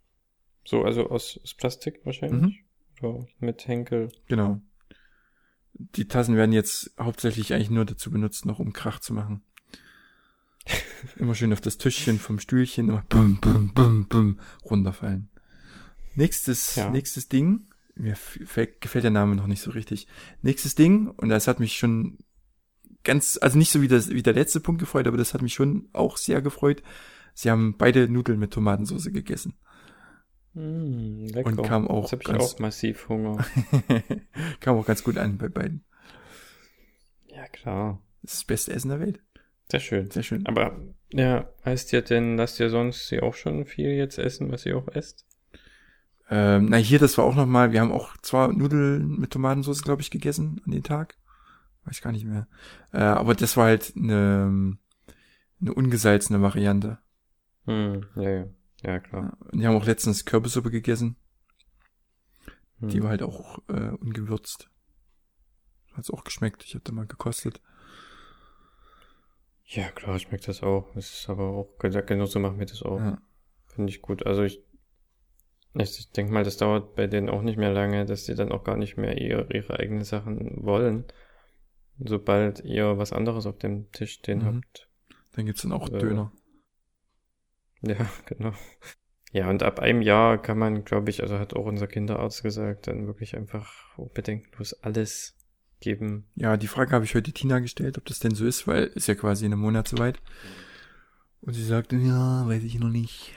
[0.66, 2.64] So, also aus, aus Plastik wahrscheinlich?
[3.02, 4.12] Oder mit Henkel?
[4.28, 4.62] Genau.
[5.74, 9.44] Die Tassen werden jetzt hauptsächlich eigentlich nur dazu benutzt, noch um Krach zu machen.
[11.18, 15.30] Immer schön auf das Tischchen vom Stühlchen, immer bum, bum, bum, bum, runterfallen.
[16.16, 16.90] Nächstes, Ja.
[16.90, 17.68] nächstes Ding.
[17.96, 18.16] Mir
[18.80, 20.08] gefällt der Name noch nicht so richtig.
[20.42, 22.18] Nächstes Ding, und das hat mich schon
[23.04, 25.54] ganz, also nicht so wie, das, wie der letzte Punkt gefreut, aber das hat mich
[25.54, 26.82] schon auch sehr gefreut.
[27.34, 29.56] Sie haben beide Nudeln mit Tomatensauce gegessen.
[30.54, 31.48] Mm, lecker.
[31.50, 33.38] Und kam auch Jetzt ganz- auch massiv Hunger.
[34.62, 35.84] Kam auch ganz gut an bei beiden.
[37.28, 38.02] ja, klar.
[38.22, 39.22] Das ist das beste Essen der Welt.
[39.72, 40.10] Sehr schön.
[40.12, 40.46] Sehr schön.
[40.48, 40.78] Aber,
[41.14, 44.76] ja, heißt ihr denn, lasst ihr sonst sie auch schon viel jetzt essen, was ihr
[44.78, 45.26] auch esst?
[46.30, 50.02] Ähm, na, hier, das war auch nochmal, wir haben auch zwar Nudeln mit Tomatensauce, glaube
[50.02, 51.18] ich, gegessen an den Tag.
[51.86, 52.48] Weiß gar nicht mehr.
[52.94, 54.78] Äh, aber das war halt eine,
[55.60, 57.00] eine ungesalzene Variante.
[57.66, 58.46] Hm, ja, ja.
[58.84, 59.38] Ja, klar.
[59.40, 61.18] Und die haben auch letztens Kürbissuppe gegessen.
[62.80, 62.90] Hm.
[62.90, 64.70] Die war halt auch äh, ungewürzt.
[65.94, 66.64] Hat's auch geschmeckt.
[66.64, 67.62] Ich habe da mal gekostet.
[69.66, 70.96] Ja, klar, schmeckt das auch.
[70.96, 73.00] Es ist aber auch, genauso machen wir das auch.
[73.00, 73.22] Ja.
[73.68, 74.26] Finde ich gut.
[74.26, 74.64] Also ich,
[75.76, 78.64] ich denke mal, das dauert bei denen auch nicht mehr lange, dass sie dann auch
[78.64, 81.06] gar nicht mehr ihre, ihre eigenen Sachen wollen.
[82.00, 84.46] Sobald ihr was anderes auf dem Tisch stehen Mhm.
[84.46, 84.90] habt.
[85.34, 86.32] Dann gibt's dann auch Äh, Döner.
[87.82, 87.96] Ja,
[88.26, 88.52] genau.
[89.32, 92.88] Ja, und ab einem Jahr kann man, glaube ich, also hat auch unser Kinderarzt gesagt,
[92.88, 93.72] dann wirklich einfach
[94.14, 95.38] bedenkenlos alles
[95.80, 96.26] geben.
[96.36, 99.08] Ja, die Frage habe ich heute Tina gestellt, ob das denn so ist, weil ist
[99.08, 100.20] ja quasi in einem Monat soweit.
[101.42, 103.34] Und sie sagte, ja, weiß ich noch nicht.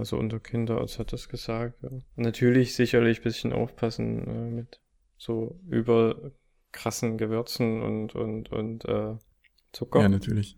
[0.00, 1.82] Also unser Kinderarzt hat das gesagt.
[1.82, 1.90] Ja.
[2.16, 4.80] Natürlich sicherlich ein bisschen aufpassen äh, mit
[5.18, 6.32] so über
[6.72, 9.18] krassen Gewürzen und und und äh,
[9.72, 10.00] Zucker.
[10.00, 10.56] Ja, natürlich.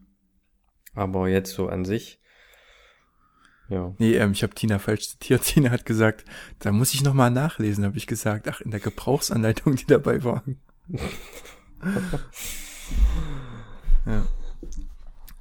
[0.94, 2.20] Aber jetzt so an sich.
[3.68, 3.96] Ja.
[3.98, 5.42] Nee, ähm, ich habe Tina falsch zitiert.
[5.46, 6.24] Tina hat gesagt,
[6.60, 8.46] da muss ich nochmal nachlesen, habe ich gesagt.
[8.46, 10.44] Ach, in der Gebrauchsanleitung, die dabei war.
[14.06, 14.24] ja.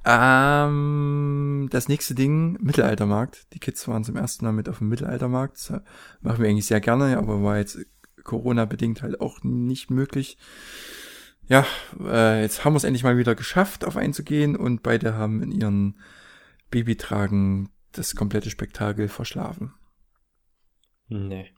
[0.04, 3.52] Ähm, das nächste Ding, Mittelaltermarkt.
[3.52, 5.54] Die Kids waren zum ersten Mal mit auf dem Mittelaltermarkt.
[5.54, 5.82] Das
[6.20, 7.78] machen wir eigentlich sehr gerne, aber war jetzt
[8.24, 10.38] Corona-bedingt halt auch nicht möglich.
[11.48, 11.66] Ja,
[12.00, 15.50] äh, jetzt haben wir es endlich mal wieder geschafft, auf einzugehen und beide haben in
[15.50, 16.00] ihren
[16.70, 19.74] Babytragen das komplette Spektakel verschlafen.
[21.08, 21.52] Nee.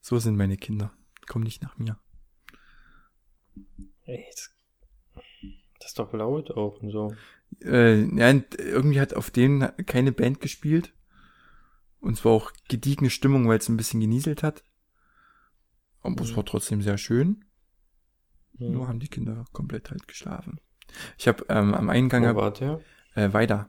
[0.00, 0.92] So sind meine Kinder.
[1.26, 1.98] Komm nicht nach mir.
[4.06, 4.50] Das
[5.90, 7.14] ist doch laut auch und so.
[7.64, 10.94] Äh, ja, irgendwie hat auf denen keine Band gespielt.
[12.00, 14.64] Und es war auch gediegene Stimmung, weil es ein bisschen genieselt hat.
[16.02, 16.36] Aber es Mhm.
[16.36, 17.44] war trotzdem sehr schön.
[18.58, 18.72] Hm.
[18.72, 20.60] Nur haben die Kinder komplett halt geschlafen.
[21.18, 22.80] Ich habe ähm, am Eingang Wo war der?
[23.14, 23.68] äh, weiter.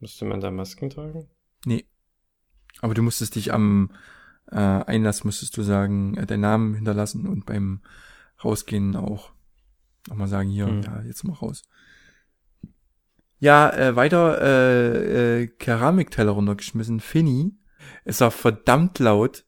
[0.00, 1.28] Musste man da Masken tragen?
[1.64, 1.86] Nee.
[2.80, 3.90] Aber du musstest dich am
[4.50, 7.82] äh, Einlass musstest du sagen, äh, deinen Namen hinterlassen und beim
[8.42, 9.32] Rausgehen auch
[10.08, 10.82] nochmal sagen, hier, Hm.
[10.82, 11.62] ja, jetzt mal raus.
[13.38, 17.00] Ja, äh, weiter äh, äh, Keramikteller runtergeschmissen.
[17.00, 17.52] Finny.
[18.04, 19.44] Es war verdammt laut.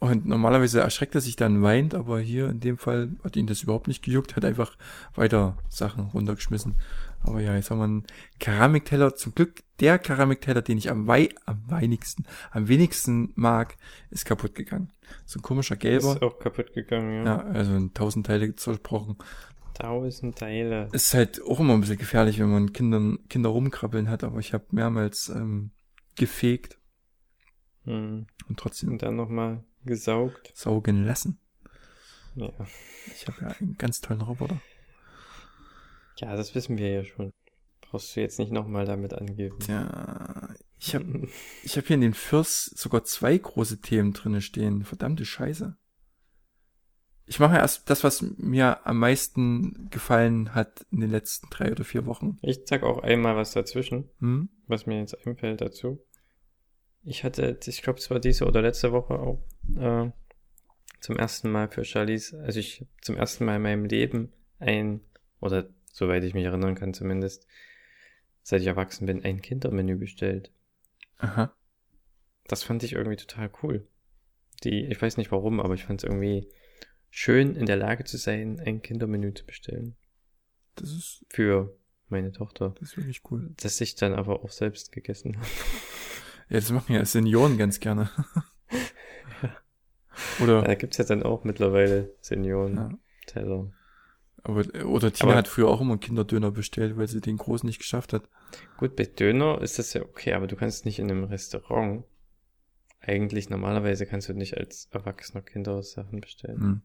[0.00, 3.64] Und normalerweise erschreckt er sich dann weint, aber hier in dem Fall hat ihn das
[3.64, 4.76] überhaupt nicht gejuckt, hat einfach
[5.16, 6.76] weiter Sachen runtergeschmissen.
[7.24, 8.06] Aber ja, jetzt haben wir einen
[8.38, 9.16] Keramikteller.
[9.16, 13.76] Zum Glück der Keramikteller, den ich am, wei am weinigsten, am wenigsten mag,
[14.10, 14.92] ist kaputt gegangen.
[15.26, 16.12] So ein komischer gelber.
[16.12, 17.38] Ist auch kaputt gegangen, ja.
[17.38, 19.16] Ja, also in tausend Teile zersprochen.
[19.78, 20.88] Tausend Teile.
[20.92, 24.52] Ist halt auch immer ein bisschen gefährlich, wenn man Kindern, Kinder rumkrabbeln hat, aber ich
[24.52, 25.70] habe mehrmals ähm,
[26.16, 26.78] gefegt
[27.84, 28.26] Hm.
[28.48, 30.52] und trotzdem Und dann nochmal gesaugt.
[30.54, 31.38] saugen lassen.
[32.34, 32.52] Ja.
[33.14, 34.60] Ich habe ja einen ganz tollen Roboter.
[36.18, 37.32] ja, das wissen wir ja schon.
[37.80, 39.56] Brauchst du jetzt nicht nochmal damit angeben.
[39.66, 41.26] Ja, ich habe
[41.62, 44.84] ich hab hier in den Fürs sogar zwei große Themen drinne stehen.
[44.84, 45.76] Verdammte Scheiße.
[47.28, 51.84] Ich mache erst das, was mir am meisten gefallen hat in den letzten drei oder
[51.84, 52.38] vier Wochen.
[52.40, 54.48] Ich sag auch einmal was dazwischen, Hm?
[54.66, 56.02] was mir jetzt einfällt dazu.
[57.04, 59.42] Ich hatte, ich glaube, es war diese oder letzte Woche auch
[59.76, 60.10] äh,
[61.00, 65.00] zum ersten Mal für Charlies, also ich zum ersten Mal in meinem Leben ein,
[65.40, 67.46] oder soweit ich mich erinnern kann zumindest,
[68.42, 70.50] seit ich erwachsen bin, ein Kindermenü bestellt.
[71.18, 71.52] Aha.
[72.46, 73.86] Das fand ich irgendwie total cool.
[74.64, 76.48] Die, ich weiß nicht warum, aber ich fand es irgendwie
[77.10, 79.96] schön, in der Lage zu sein, ein Kindermenü zu bestellen.
[80.76, 81.76] Das ist, Für
[82.08, 82.74] meine Tochter.
[82.78, 83.50] das ist wirklich cool.
[83.60, 85.46] Das ich dann aber auch selbst gegessen habe.
[86.48, 88.10] Ja, das machen ja Senioren ganz gerne.
[90.42, 92.76] Oder, Da gibt's ja dann auch mittlerweile Senioren.
[92.76, 92.90] ja.
[93.26, 93.70] Teller.
[94.42, 97.66] Aber, oder Tina Aber- hat früher auch immer einen Kinderdöner bestellt, weil sie den großen
[97.66, 98.28] nicht geschafft hat.
[98.78, 102.04] Gut, bei Döner ist das ja okay, aber du kannst nicht in einem Restaurant.
[103.00, 106.60] Eigentlich normalerweise kannst du nicht als erwachsener Kinder Sachen bestellen.
[106.60, 106.82] Hm.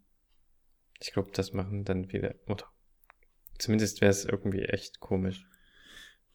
[0.99, 2.65] Ich glaube, das machen dann viele, oder
[3.57, 5.45] zumindest wäre es irgendwie echt komisch.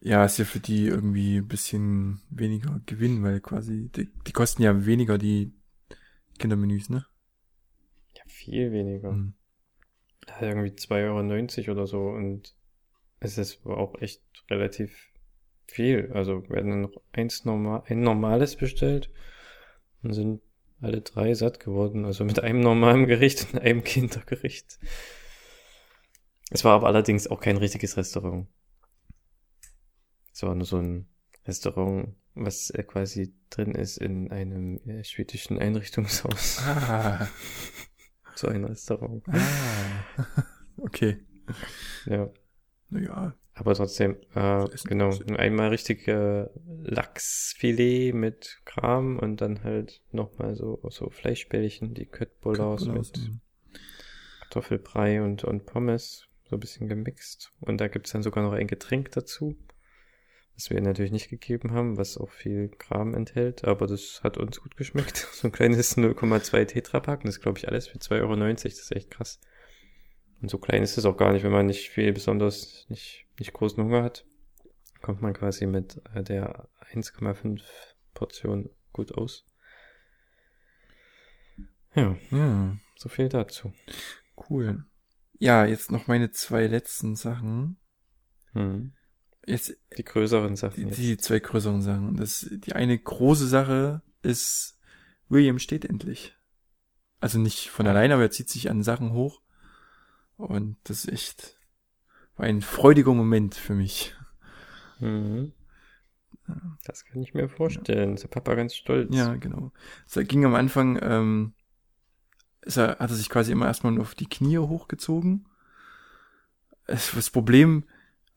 [0.01, 4.63] Ja, ist ja für die irgendwie ein bisschen weniger Gewinn, weil quasi, die, die kosten
[4.63, 5.53] ja weniger, die
[6.39, 7.05] Kindermenüs, ne?
[8.15, 9.11] Ja, viel weniger.
[9.11, 9.35] Hm.
[10.29, 12.55] Ja, irgendwie 2,90 Euro oder so und
[13.21, 15.11] es ist auch echt relativ
[15.67, 16.13] viel.
[16.13, 19.11] Also werden dann noch eins normal, ein normales bestellt
[20.03, 20.41] und sind
[20.81, 22.05] alle drei satt geworden.
[22.05, 24.79] Also mit einem normalen Gericht und einem Kindergericht.
[26.51, 28.49] Es war aber allerdings auch kein richtiges Restaurant.
[30.33, 31.09] Es war nur so ein
[31.47, 36.59] Restaurant, was äh, quasi drin ist in einem äh, schwedischen Einrichtungshaus.
[36.64, 37.29] Ah,
[38.35, 39.24] So ein Restaurant.
[39.26, 40.45] ah.
[40.76, 41.18] okay.
[42.07, 42.31] Ja.
[42.89, 46.47] Naja, Aber trotzdem, äh, genau, einmal richtig äh,
[46.85, 53.31] Lachsfilet mit Kram und dann halt nochmal so, so Fleischbällchen, die Köttbullar, mit.
[54.43, 57.53] Kartoffelbrei und, und Pommes, so ein bisschen gemixt.
[57.61, 59.57] Und da gibt's dann sogar noch ein Getränk dazu,
[60.55, 64.61] was wir natürlich nicht gegeben haben, was auch viel Kram enthält, aber das hat uns
[64.61, 65.27] gut geschmeckt.
[65.33, 68.65] So ein kleines 0,2 Tetrapack, und das ist glaube ich alles für 2,90 Euro, das
[68.65, 69.41] ist echt krass.
[70.41, 73.53] Und so klein ist es auch gar nicht, wenn man nicht viel besonders, nicht, nicht
[73.53, 74.24] großen Hunger hat.
[75.03, 77.62] Kommt man quasi mit äh, der 1,5
[78.14, 79.45] Portion gut aus.
[81.95, 83.72] Ja, Ja, so viel dazu.
[84.49, 84.84] cool.
[85.39, 87.78] Ja, jetzt noch meine zwei letzten Sachen.
[88.53, 88.93] Hm.
[89.47, 92.16] Jetzt Die größeren Sachen die, die zwei größeren Sachen.
[92.16, 94.78] Das, die eine große Sache ist,
[95.28, 96.36] William steht endlich.
[97.20, 99.41] Also nicht von alleine, aber er zieht sich an Sachen hoch.
[100.39, 101.59] Und das ist echt,
[102.36, 104.14] war ein freudiger Moment für mich.
[105.01, 105.53] Mhm.
[106.84, 108.14] Das kann ich mir vorstellen.
[108.14, 109.14] Ist der Papa ganz stolz.
[109.14, 109.72] Ja, genau.
[110.07, 111.53] Es ging am Anfang, ähm,
[112.62, 115.47] er, hat er sich quasi immer erstmal nur auf die Knie hochgezogen.
[116.86, 117.84] Das Problem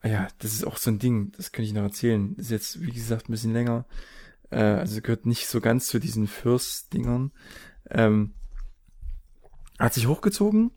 [0.01, 2.35] Ah ja, das ist auch so ein Ding, das kann ich noch erzählen.
[2.35, 3.85] Ist jetzt, wie gesagt, ein bisschen länger.
[4.49, 7.31] Äh, also gehört nicht so ganz zu diesen Fürst-Dingern.
[7.89, 8.33] Ähm,
[9.77, 10.71] hat sich hochgezogen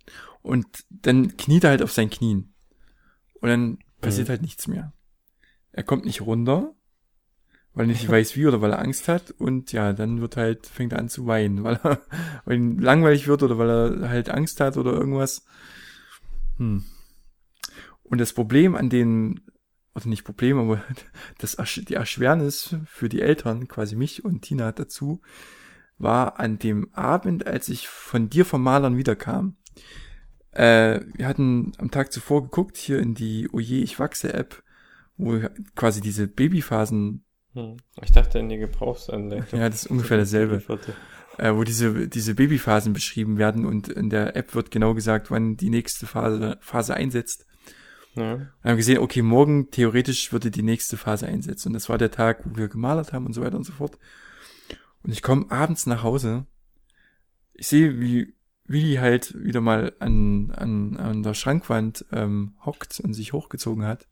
[0.44, 2.52] und dann kniet er halt auf seinen Knien.
[3.40, 4.30] Und dann passiert Mhm.
[4.30, 4.92] halt nichts mehr.
[5.72, 6.74] Er kommt nicht runter,
[7.72, 10.66] weil er nicht weiß wie oder weil er Angst hat und ja, dann wird halt,
[10.66, 12.02] fängt er an zu weinen, weil er,
[12.44, 15.46] weil ihm langweilig wird oder weil er halt Angst hat oder irgendwas.
[16.58, 16.84] Hm.
[18.02, 19.40] Und das Problem an den,
[19.94, 20.84] oder nicht Problem, aber
[21.38, 21.56] das,
[21.88, 25.22] die Erschwernis für die Eltern, quasi mich und Tina dazu,
[25.96, 29.56] war an dem Abend, als ich von dir vom Malern wiederkam.
[30.54, 34.62] Äh, wir hatten am Tag zuvor geguckt, hier in die Oje, ich wachse App,
[35.16, 35.40] wo
[35.74, 37.24] quasi diese Babyphasen,
[37.54, 37.76] Hm.
[38.02, 39.58] Ich dachte in die Gebrauchsanleitung.
[39.58, 40.62] ja, das ist ungefähr dasselbe,
[41.38, 45.56] äh, wo diese, diese Babyphasen beschrieben werden und in der App wird genau gesagt, wann
[45.56, 47.46] die nächste Phase, Phase einsetzt.
[48.16, 48.38] Ja.
[48.62, 51.68] Wir haben gesehen, okay, morgen theoretisch würde die nächste Phase einsetzen.
[51.68, 53.98] Und das war der Tag, wo wir gemalert haben und so weiter und so fort.
[55.02, 56.46] Und ich komme abends nach Hause.
[57.54, 58.34] Ich sehe, wie
[58.66, 64.06] Willi halt wieder mal an, an, an der Schrankwand ähm, hockt und sich hochgezogen hat.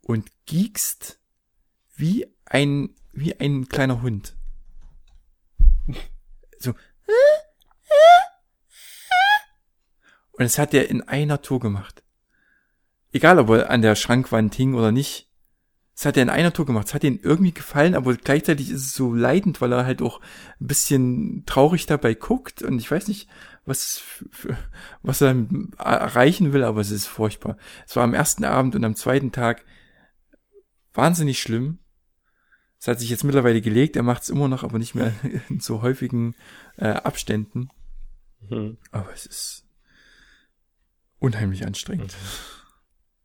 [0.00, 1.20] Und giekst
[1.94, 4.36] wie ein, wie ein kleiner Hund.
[6.58, 6.70] So.
[10.32, 12.02] Und das hat er in einer Tour gemacht
[13.12, 15.28] egal ob er an der Schrankwand hing oder nicht,
[15.94, 16.88] das hat er in einer Tour gemacht.
[16.88, 20.20] Es hat ihm irgendwie gefallen, aber gleichzeitig ist es so leidend, weil er halt auch
[20.60, 23.28] ein bisschen traurig dabei guckt und ich weiß nicht,
[23.66, 24.56] was, für,
[25.02, 25.36] was er
[25.78, 27.56] erreichen will, aber es ist furchtbar.
[27.86, 29.64] Es war am ersten Abend und am zweiten Tag
[30.94, 31.78] wahnsinnig schlimm.
[32.80, 35.12] Es hat sich jetzt mittlerweile gelegt, er macht es immer noch, aber nicht mehr
[35.48, 36.34] in so häufigen
[36.76, 37.68] äh, Abständen.
[38.48, 38.78] Hm.
[38.90, 39.66] Aber es ist
[41.18, 42.16] unheimlich anstrengend.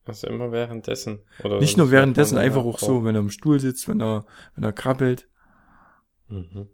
[0.08, 1.20] Also immer währenddessen.
[1.43, 4.64] Oder Nicht nur währenddessen, einfach auch so, wenn er im Stuhl sitzt, wenn er, wenn
[4.64, 5.28] er krabbelt.
[6.30, 6.68] Mhm.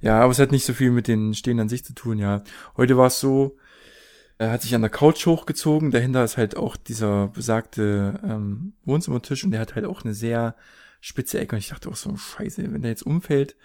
[0.00, 2.42] Ja, aber es hat nicht so viel mit den Stehen an sich zu tun, ja.
[2.76, 3.56] Heute war es so,
[4.38, 9.44] er hat sich an der Couch hochgezogen, dahinter ist halt auch dieser besagte ähm, Wohnzimmertisch
[9.44, 10.56] und der hat halt auch eine sehr
[11.00, 13.56] spitze Ecke und ich dachte auch so, scheiße, wenn der jetzt umfällt,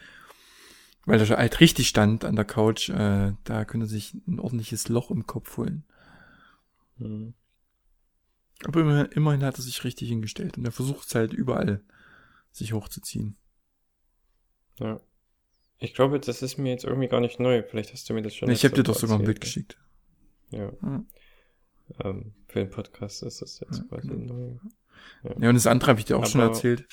[1.05, 4.87] weil er halt richtig stand an der Couch, äh, da könnte er sich ein ordentliches
[4.87, 5.83] Loch im Kopf holen.
[6.97, 7.33] Mhm.
[8.65, 8.79] Aber
[9.11, 11.81] immerhin, hat er sich richtig hingestellt und er versucht es halt überall,
[12.51, 13.37] sich hochzuziehen.
[14.79, 14.99] Ja.
[15.79, 17.61] Ich glaube, das ist mir jetzt irgendwie gar nicht neu.
[17.61, 18.49] Vielleicht hast du mir das schon.
[18.49, 19.77] ich habe dir doch sogar ein Bild geschickt.
[20.49, 20.71] Ja.
[20.81, 21.03] Ja.
[22.03, 24.33] Ähm, für den Podcast ist das jetzt Ja, quasi genau.
[24.33, 24.55] neu.
[25.39, 26.87] Ja, und das andere habe ich dir auch schon Aber- erzählt.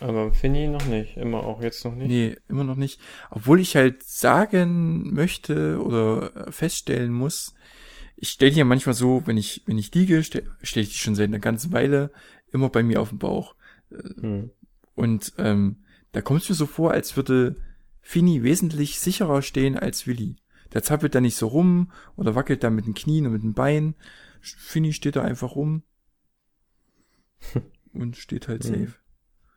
[0.00, 1.16] Aber Finny noch nicht.
[1.16, 2.06] Immer auch jetzt noch nicht.
[2.08, 3.00] Nee, immer noch nicht.
[3.30, 7.54] Obwohl ich halt sagen möchte oder feststellen muss,
[8.20, 10.98] ich stelle die ja manchmal so, wenn ich, wenn ich liege, stelle stell ich die
[10.98, 12.10] schon seit einer ganzen Weile
[12.52, 13.54] immer bei mir auf dem Bauch.
[13.90, 14.50] Hm.
[14.94, 17.56] Und ähm, da kommt es mir so vor, als würde
[18.00, 20.36] Fini wesentlich sicherer stehen als Willi.
[20.72, 23.54] Der zappelt da nicht so rum oder wackelt da mit den Knien und mit den
[23.54, 23.94] Beinen.
[24.40, 25.82] Fini steht da einfach rum
[27.92, 28.68] und steht halt Mhm.
[28.68, 28.94] safe.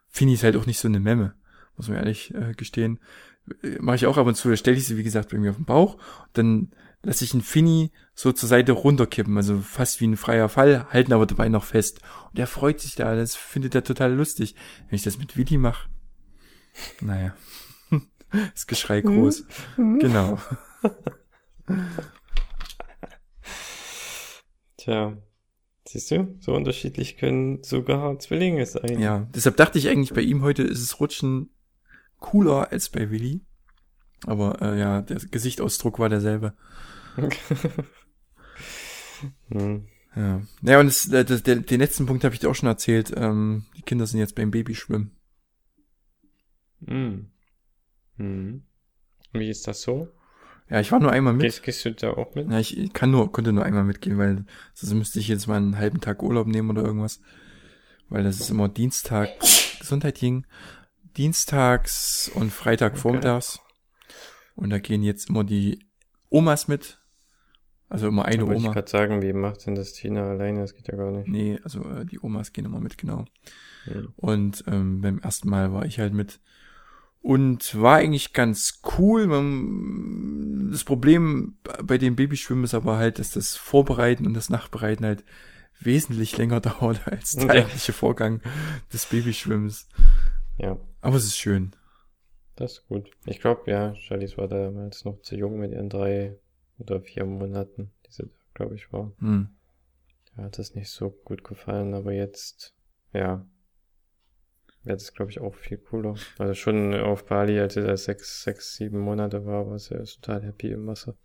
[0.08, 1.34] Fini ist halt auch nicht so eine Memme,
[1.78, 3.00] muss man ehrlich äh, gestehen.
[3.64, 5.50] Äh, Mache ich auch ab und zu, da stelle ich sie, wie gesagt, bei mir
[5.52, 5.98] auf den Bauch.
[6.34, 6.72] Dann
[7.04, 11.14] lasse ich einen Fini so zur Seite runterkippen, also fast wie ein freier Fall, halten
[11.14, 12.00] aber dabei noch fest.
[12.32, 14.56] Und er freut sich da, das findet er total lustig.
[14.88, 15.90] Wenn ich das mit Willi mache,
[17.02, 17.36] naja,
[18.54, 19.46] das Geschrei groß.
[19.78, 20.40] Genau.
[24.78, 25.18] Tja.
[25.88, 29.00] Siehst du, so unterschiedlich können sogar Zwillinge sein.
[29.00, 31.50] Ja, deshalb dachte ich eigentlich, bei ihm heute ist es Rutschen
[32.18, 33.42] cooler als bei Willi.
[34.26, 36.54] Aber äh, ja, der Gesichtsausdruck war derselbe.
[39.50, 39.88] Hm.
[40.16, 42.70] Ja, ja und das, äh, das, der, den letzten Punkt habe ich dir auch schon
[42.70, 43.14] erzählt.
[43.16, 45.12] Ähm, die Kinder sind jetzt beim Babyschwimmen.
[46.86, 47.32] Hm.
[48.18, 48.64] Hm.
[49.34, 50.10] Wie ist das so?
[50.70, 51.42] Ja, ich war nur einmal mit.
[51.42, 52.50] Gehst, gehst du da auch mit?
[52.50, 55.58] Ja, ich ich kann nur, konnte nur einmal mitgehen, weil sonst müsste ich jetzt mal
[55.58, 57.20] einen halben Tag Urlaub nehmen oder irgendwas.
[58.08, 59.30] Weil das ist immer Dienstag,
[59.80, 60.46] Gesundheit ging,
[61.18, 63.02] Dienstags und Freitag Okay.
[63.02, 63.60] vormittags.
[64.56, 65.86] Und da gehen jetzt immer die
[66.30, 67.01] Omas mit.
[67.92, 68.74] Also immer eine wollte ich Oma.
[68.74, 70.62] gerade sagen, wie macht denn das Tina alleine?
[70.62, 71.28] Das geht ja gar nicht.
[71.28, 73.26] Nee, also äh, die Omas gehen immer mit, genau.
[73.84, 74.14] Hm.
[74.16, 76.40] Und ähm, beim ersten Mal war ich halt mit.
[77.22, 79.28] Und war eigentlich ganz cool.
[79.28, 85.06] Man, das Problem bei dem Babyschwimmen ist aber halt, dass das Vorbereiten und das Nachbereiten
[85.06, 85.24] halt
[85.80, 87.52] wesentlich länger dauert als der Ja.
[87.52, 88.42] eigentliche Vorgang
[88.94, 89.88] des Babyschwimmens.
[90.58, 91.72] Ja, Aber es ist schön.
[92.56, 93.10] das ist gut.
[93.26, 96.38] Ich glaube, ja, Charlize war damals noch zu jung mit ihren drei
[96.82, 99.12] oder vier Monaten, die sie da, glaube ich, war.
[99.20, 99.50] Hm.
[100.38, 102.74] ja, hat das nicht so gut gefallen, aber jetzt,
[103.14, 103.46] ja,
[104.84, 106.16] wäre das, glaube ich, auch viel cooler.
[106.38, 110.72] Also schon auf Bali, als er sechs, sechs, sieben Monate war, war er total happy
[110.72, 111.16] im Wasser.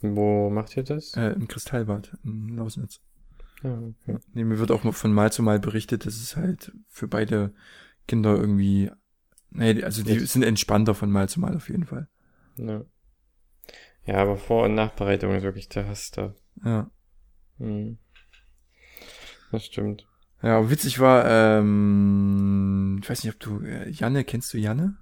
[0.00, 1.14] Wo macht ihr das?
[1.16, 3.00] Äh, Im Kristallbad in Lausnitz.
[3.62, 4.18] Ja, okay.
[4.34, 7.54] Nee, mir wird auch von Mal zu Mal berichtet, dass es halt für beide
[8.06, 8.90] Kinder irgendwie,
[9.50, 12.08] nee, also die Jetzt- sind entspannter von Mal zu Mal auf jeden Fall.
[12.58, 12.84] Ja.
[14.06, 16.34] Ja, aber Vor- und Nachbereitung ist wirklich der Hass da.
[16.64, 16.90] Ja.
[17.58, 17.98] Hm.
[19.50, 20.06] Das stimmt.
[20.42, 24.96] Ja, aber witzig war, ähm, ich weiß nicht, ob du, äh, Janne, kennst du Janne?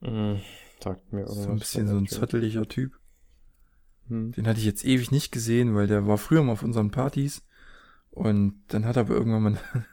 [0.00, 0.40] Hm.
[0.82, 1.44] Sagt mir irgendwas.
[1.44, 2.92] So ein bisschen so ein zotteliger Typ.
[4.08, 4.32] Hm.
[4.32, 7.44] Den hatte ich jetzt ewig nicht gesehen, weil der war früher mal auf unseren Partys.
[8.10, 9.58] Und dann hat er aber irgendwann mal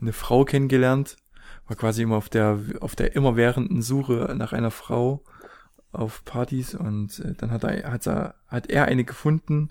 [0.00, 1.16] eine Frau kennengelernt.
[1.66, 5.24] War quasi immer auf der, auf der immerwährenden Suche nach einer Frau
[5.92, 6.74] auf Partys.
[6.74, 9.70] Und äh, dann hat er, hat er, hat er eine gefunden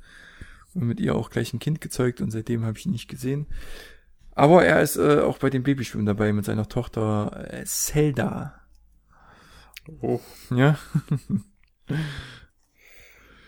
[0.74, 2.22] und mit ihr auch gleich ein Kind gezeugt.
[2.22, 3.48] Und seitdem habe ich ihn nicht gesehen.
[4.34, 8.62] Aber er ist äh, auch bei den Babyschwimmen dabei mit seiner Tochter äh, Zelda.
[10.02, 10.22] Oh.
[10.52, 10.78] Ja,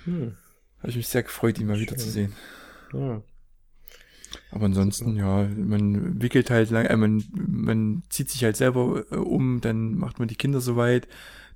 [0.05, 0.35] Hm.
[0.79, 1.83] habe ich mich sehr gefreut, ihn mal Schön.
[1.83, 2.33] wiederzusehen.
[2.93, 3.21] Ja.
[4.51, 9.15] Aber ansonsten, ja, man wickelt halt lang, äh, man, man zieht sich halt selber äh,
[9.15, 11.07] um, dann macht man die Kinder soweit,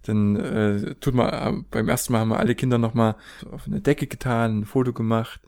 [0.03, 3.15] dann äh, tut man, äh, beim ersten Mal haben wir alle Kinder nochmal
[3.51, 5.41] auf eine Decke getan, ein Foto gemacht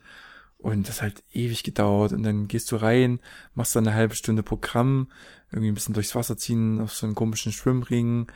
[0.58, 3.20] und das hat ewig gedauert und dann gehst du rein,
[3.54, 5.10] machst dann eine halbe Stunde Programm,
[5.50, 8.30] irgendwie ein bisschen durchs Wasser ziehen, auf so einen komischen Schwimmring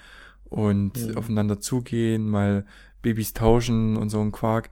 [0.44, 1.16] und Mhm.
[1.16, 2.64] aufeinander zugehen, mal
[3.02, 4.70] Babys tauschen und so ein Quark.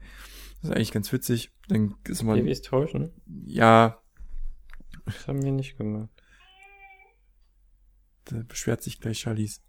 [0.63, 1.51] Das ist eigentlich ganz witzig.
[1.69, 3.11] Dann ist man, Babys tauschen?
[3.47, 3.99] ja,
[5.05, 6.09] Das haben wir nicht gemacht.
[8.27, 9.61] Da beschwert sich gleich Charlies.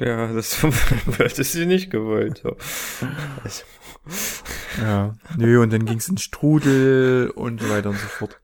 [0.00, 0.62] Ja, das
[1.18, 2.40] hättest du nicht gewollt.
[2.42, 2.56] So.
[3.44, 3.64] Also,
[4.80, 5.14] Ja.
[5.36, 8.40] Nö, und dann ging's in Strudel und so weiter und so fort.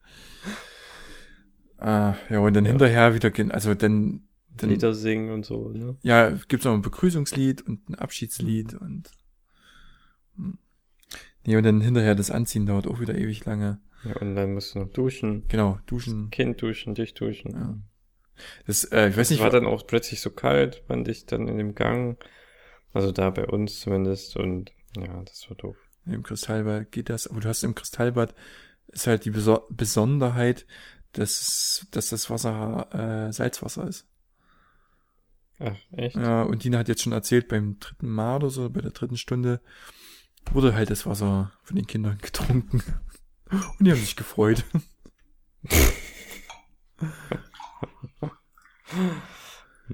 [1.78, 2.70] Ah, ja, und dann Ja.
[2.72, 4.22] hinterher wieder, also dann,
[4.56, 5.96] dann Lieder singen und so, ne?
[6.02, 9.10] ja, gibt's noch ein Begrüßungslied und ein Abschiedslied und
[10.36, 10.58] hm.
[11.46, 13.78] nee, und dann hinterher das Anziehen dauert auch wieder ewig lange.
[14.04, 15.44] Ja, und dann musst du noch duschen.
[15.48, 16.30] Genau, duschen.
[16.30, 17.50] Kind duschen, dich duschen.
[17.52, 17.78] Ja.
[18.66, 21.58] Das, äh, ich weiß nicht, war dann auch plötzlich so kalt, fand ich dann in
[21.58, 22.18] dem Gang.
[22.92, 24.36] Also da bei uns zumindest.
[24.36, 25.76] Und ja, das war doof.
[26.06, 28.34] Im Kristallbad geht das, aber du hast im Kristallbad
[28.88, 30.66] ist halt die Beso Besonderheit,
[31.12, 34.06] dass, dass das Wasser äh, Salzwasser ist.
[35.58, 36.16] Ach, echt?
[36.16, 39.16] Ja, und Dina hat jetzt schon erzählt, beim dritten Mal oder so, bei der dritten
[39.16, 39.60] Stunde,
[40.52, 42.82] wurde halt das Wasser von den Kindern getrunken.
[43.50, 44.64] Und die haben sich gefreut.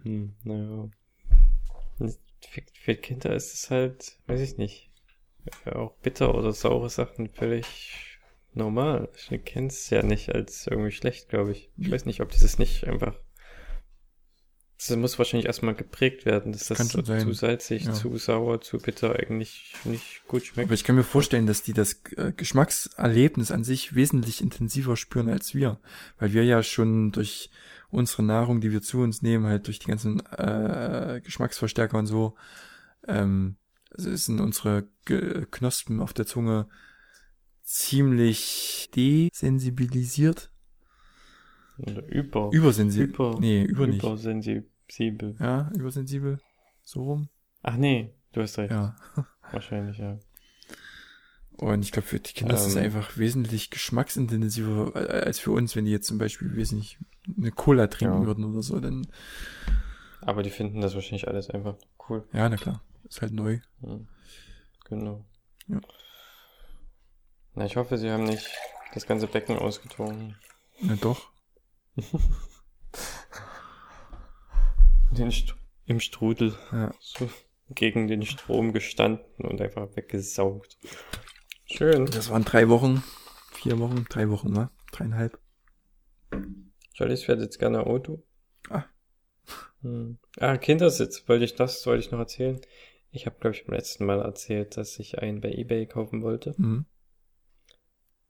[0.03, 0.89] Hm, naja.
[1.99, 4.91] Für, für Kinder ist es halt, weiß ich nicht,
[5.64, 8.18] ja, auch bitter oder saure Sachen völlig
[8.55, 9.09] normal.
[9.14, 11.70] Ich kenne es ja nicht als irgendwie schlecht, glaube ich.
[11.78, 13.14] Ich weiß nicht, ob dieses nicht einfach.
[14.89, 17.20] Das muss wahrscheinlich erstmal geprägt werden, dass das sein.
[17.20, 17.93] zu salzig, Ja.
[17.93, 20.68] zu sauer, zu bitter eigentlich nicht gut schmeckt.
[20.68, 25.28] Aber ich kann mir vorstellen, dass die das äh, Geschmackserlebnis an sich wesentlich intensiver spüren
[25.28, 25.80] als wir.
[26.18, 27.51] Weil wir ja schon durch
[27.91, 32.35] unsere Nahrung, die wir zu uns nehmen, halt durch die ganzen äh, Geschmacksverstärker und so,
[33.07, 33.57] ähm,
[33.91, 36.66] also sind unsere Ge Knospen auf der Zunge
[37.62, 40.51] ziemlich desensibilisiert.
[41.78, 42.51] Oder über.
[42.53, 43.09] Übersensibel.
[43.09, 43.37] über.
[43.41, 44.03] Nee, über nicht.
[45.01, 45.36] Übersensibel.
[45.40, 46.40] Ja, übersensibel.
[46.82, 47.28] So rum.
[47.62, 48.70] Ach nee, du hast recht.
[48.72, 48.97] Ja.
[49.53, 50.18] Wahrscheinlich, ja.
[51.53, 52.84] Und ich glaube, für die Kinder ist es Ähm.
[52.84, 56.99] einfach wesentlich geschmacksintensiver äh, als für uns, wenn die jetzt zum Beispiel, weiß nicht,
[57.36, 58.26] eine Cola trinken Ja.
[58.26, 59.07] würden oder so, dann,
[60.22, 61.76] Aber die finden das wahrscheinlich alles einfach
[62.09, 62.26] cool.
[62.32, 63.61] ja, na klar, ist halt neu.
[63.82, 64.01] Ja,
[64.86, 65.24] genau.
[65.68, 65.80] Ja.
[67.55, 68.51] Na, ich hoffe, sie haben nicht
[68.95, 70.36] das ganze Becken ausgetrunken.
[70.80, 71.30] Na doch.
[75.17, 75.55] Den St
[75.87, 76.55] Im Strudel.
[76.73, 76.95] Ja.
[77.01, 77.29] So
[77.71, 80.79] gegen den Strom gestanden und einfach weggesaugt.
[81.67, 82.07] Schön.
[82.07, 83.03] Das waren drei Wochen,
[83.53, 84.71] vier Wochen, drei Wochen, ne?
[84.91, 85.39] Dreieinhalb.
[86.95, 88.23] Charlie fährt jetzt gerne Auto.
[88.71, 88.85] Ah.
[89.83, 90.19] Hm.
[90.39, 91.29] Ah, Kindersitz.
[91.29, 92.61] Wollte ich das, wollte ich noch erzählen.
[93.11, 96.55] Ich habe, glaube ich, beim letzten Mal erzählt, dass ich einen bei eBay kaufen wollte.
[96.57, 96.87] Mhm.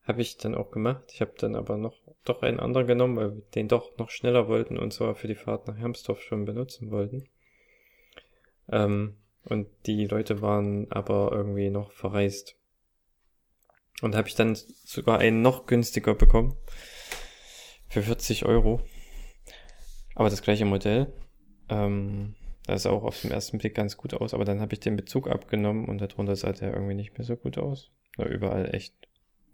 [0.04, 1.04] Habe ich dann auch gemacht.
[1.12, 4.48] Ich habe dann aber noch doch einen anderen genommen, weil wir den doch noch schneller
[4.48, 7.28] wollten und zwar für die Fahrt nach Hermsdorf schon benutzen wollten.
[8.70, 12.56] Ähm, und die Leute waren aber irgendwie noch verreist.
[14.00, 16.56] Und habe ich dann sogar einen noch günstiger bekommen.
[17.88, 18.80] Für 40 Euro.
[20.14, 21.12] Aber das gleiche Modell.
[21.68, 22.34] Ähm,
[22.66, 24.96] das sah auch auf den ersten Blick ganz gut aus, aber dann habe ich den
[24.96, 27.90] Bezug abgenommen und darunter sah der irgendwie nicht mehr so gut aus.
[28.16, 28.94] War überall echt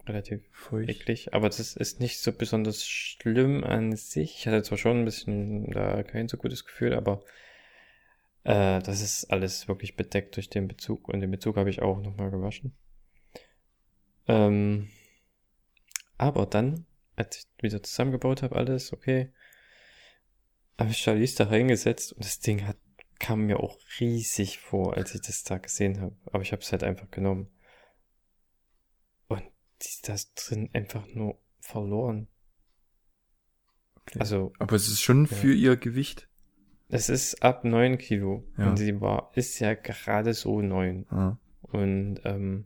[0.09, 0.89] relativ Feucht.
[0.89, 1.33] eklig.
[1.33, 4.39] Aber das ist nicht so besonders schlimm an sich.
[4.39, 7.23] Ich hatte zwar schon ein bisschen da kein so gutes Gefühl, aber
[8.43, 11.07] äh, das ist alles wirklich bedeckt durch den Bezug.
[11.07, 12.75] Und den Bezug habe ich auch nochmal gewaschen.
[14.27, 14.89] Ähm,
[16.17, 16.85] aber dann,
[17.15, 19.31] als ich wieder zusammengebaut habe, alles, okay,
[20.77, 22.77] habe ich Charlize da reingesetzt und das Ding hat,
[23.19, 26.15] kam mir auch riesig vor, als ich das da gesehen habe.
[26.31, 27.49] Aber ich habe es halt einfach genommen.
[29.81, 32.27] Die ist das drin einfach nur verloren.
[34.01, 34.19] Okay.
[34.19, 35.35] Also, Aber es ist schon Ja.
[35.35, 36.27] für ihr Gewicht.
[36.89, 38.43] es ist ab 9 Kilo.
[38.57, 38.69] Ja.
[38.69, 41.05] Und sie war, ist ja gerade so 9.
[41.09, 41.37] Ah.
[41.61, 42.65] Und ähm,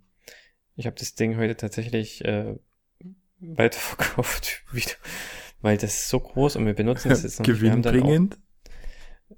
[0.76, 2.56] ich habe das Ding heute tatsächlich äh,
[3.40, 4.92] weiterverkauft, wieder,
[5.62, 7.62] weil das ist so groß und wir benutzen es jetzt noch nicht.
[7.62, 8.40] Wir haben dann auch- Gewinnbringend.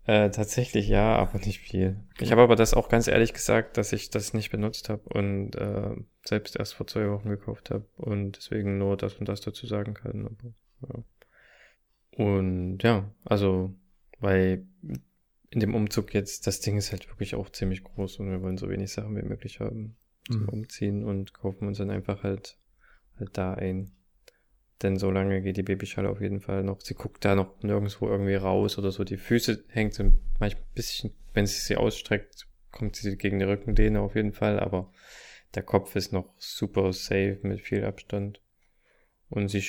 [0.07, 2.03] Äh, tatsächlich ja, aber nicht viel.
[2.19, 5.55] Ich habe aber das auch ganz ehrlich gesagt, dass ich das nicht benutzt habe und
[5.55, 5.95] äh,
[6.27, 9.93] selbst erst vor zwei Wochen gekauft habe und deswegen nur das und das dazu sagen
[9.93, 10.25] kann.
[10.25, 11.03] Aber, ja.
[12.25, 13.73] Und ja, also,
[14.19, 14.65] weil
[15.49, 18.57] in dem Umzug jetzt, das Ding ist halt wirklich auch ziemlich groß und wir wollen
[18.57, 19.97] so wenig Sachen wie möglich haben
[20.29, 20.49] zum Mhm.
[20.49, 22.57] Umziehen und kaufen uns dann einfach halt,
[23.17, 23.91] halt da ein.
[24.81, 26.81] Denn so lange geht die Babyschale auf jeden Fall noch.
[26.81, 29.03] Sie guckt da noch nirgendwo irgendwie raus oder so.
[29.03, 30.03] Die Füße hängt so
[30.39, 34.59] manchmal ein bisschen, wenn sie sie ausstreckt, kommt sie gegen die Rückenlehne auf jeden Fall.
[34.59, 34.91] Aber
[35.55, 38.41] der Kopf ist noch super safe mit viel Abstand.
[39.29, 39.63] Und sie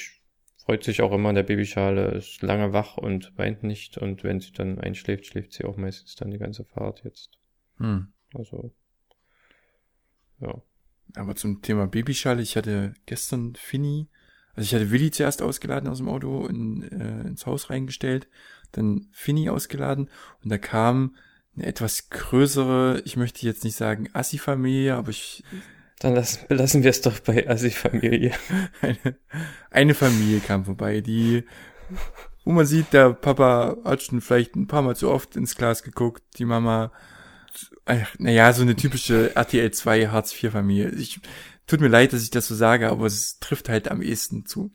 [0.64, 3.98] freut sich auch immer in der Babyschale, ist lange wach und weint nicht.
[3.98, 7.38] Und wenn sie dann einschläft, schläft sie auch meistens dann die ganze Fahrt jetzt.
[7.78, 8.08] Hm.
[8.34, 8.74] Also,
[10.40, 10.60] ja.
[11.14, 14.08] Aber zum Thema Babyschale, ich hatte gestern Finny,
[14.54, 18.28] also ich hatte Willi zuerst ausgeladen aus dem Auto und äh, ins Haus reingestellt,
[18.72, 20.10] dann Finny ausgeladen
[20.42, 21.16] und da kam
[21.54, 25.44] eine etwas größere, ich möchte jetzt nicht sagen Assi-Familie, aber ich,
[25.98, 28.32] Dann lassen, belassen wir es doch bei Assi-Familie.
[28.82, 29.16] eine,
[29.70, 31.44] eine Familie kam vorbei, die,
[32.44, 35.82] wo man sieht, der Papa hat schon vielleicht ein paar Mal zu oft ins Glas
[35.82, 36.92] geguckt, die Mama,
[38.18, 40.90] naja, so eine typische RTL 2 Hartz IV Familie.
[40.90, 41.20] Ich,
[41.66, 44.72] tut mir leid, dass ich das so sage, aber es trifft halt am ehesten zu.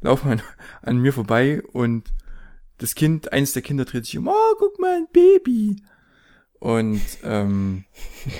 [0.00, 0.42] Laufen an,
[0.82, 2.12] an mir vorbei und
[2.78, 5.76] das Kind, eines der Kinder dreht sich um, oh, guck mal, ein Baby.
[6.62, 7.86] Und ähm,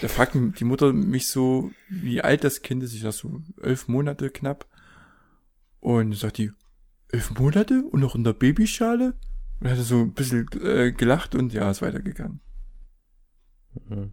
[0.00, 2.94] da fragt die Mutter mich so, wie alt das Kind ist.
[2.94, 4.68] Ich sag so, elf Monate knapp.
[5.80, 6.52] Und sagt die,
[7.08, 9.14] elf Monate und noch in der Babyschale?
[9.58, 12.38] Und hat so ein bisschen äh, gelacht und ja, ist weitergegangen.
[13.88, 14.12] Mhm.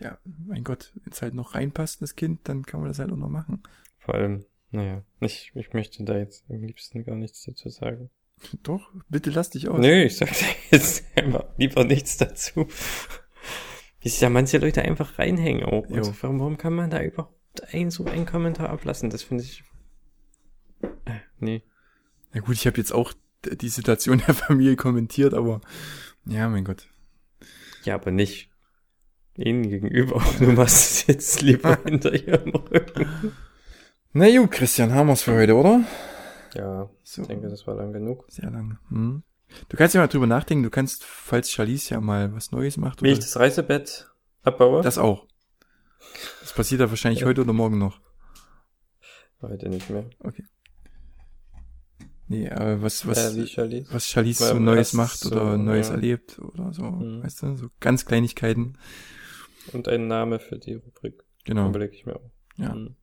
[0.00, 3.12] Ja, mein Gott, wenn es halt noch reinpasst, das Kind, dann kann man das halt
[3.12, 3.62] auch noch machen.
[3.98, 8.08] Vor allem, naja, ich, ich möchte da jetzt am liebsten gar nichts dazu sagen.
[8.62, 9.80] Doch, bitte lass dich aus.
[9.80, 11.04] Nö, ich sag da jetzt
[11.58, 12.68] lieber nichts dazu.
[14.04, 15.88] Wie sich da manche Leute einfach reinhängen auch.
[15.88, 15.96] Jo.
[15.96, 17.34] Also, warum, warum kann man da überhaupt
[17.72, 19.10] ein, so einen Kommentar ablassen?
[19.10, 19.64] Das finde ich.
[20.82, 21.62] Äh, nee.
[22.32, 25.60] Na gut, ich habe jetzt auch die Situation der Familie kommentiert, aber
[26.26, 26.86] ja, mein Gott.
[27.84, 28.50] Ja, aber nicht
[29.36, 30.22] ihnen gegenüber.
[30.38, 33.32] Du machst es jetzt lieber hinter ihrem Rücken.
[34.12, 35.82] Na gut, Christian, haben wir's für heute, oder?
[36.54, 38.26] Ja, So, ich denke, das war lang genug.
[38.28, 38.78] sehr lang.
[38.90, 39.22] Hm.
[39.68, 43.00] Du kannst ja mal drüber nachdenken, du kannst, falls Charlize ja mal was Neues macht,
[43.02, 44.08] Wie oder ich das Reisebett
[44.42, 44.82] abbaue?
[44.82, 45.26] das auch.
[46.40, 47.26] Das passiert ja wahrscheinlich Ja.
[47.26, 48.00] heute oder morgen noch.
[49.40, 50.08] Heute nicht mehr.
[52.26, 53.84] Nee, aber was, was, äh, wie Charlie?
[53.90, 55.94] was Charlize so Neues macht oder so, Neues ja.
[55.94, 57.22] erlebt oder so, Mhm.
[57.22, 58.78] weißt du, so ganz Kleinigkeiten.
[59.72, 61.22] Und ein Name für die Rubrik.
[61.44, 61.68] Genau.
[61.68, 62.30] Überlege ich mir auch.
[62.56, 62.72] Ja.
[62.72, 62.96] Hm.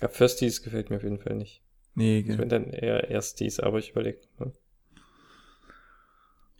[0.00, 1.62] Ja, Firsties gefällt mir auf jeden Fall nicht.
[1.94, 4.20] Nee, Ich ge- bin dann eher Ersties, aber ich überlege.
[4.38, 4.52] Ne?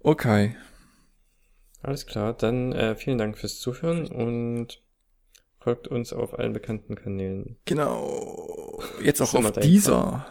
[0.03, 0.57] Okay.
[1.81, 4.83] Alles klar, dann äh, vielen Dank fürs Zuhören und
[5.59, 7.57] folgt uns auf allen bekannten Kanälen.
[7.65, 8.83] Genau.
[9.03, 10.27] Jetzt auch auf dieser.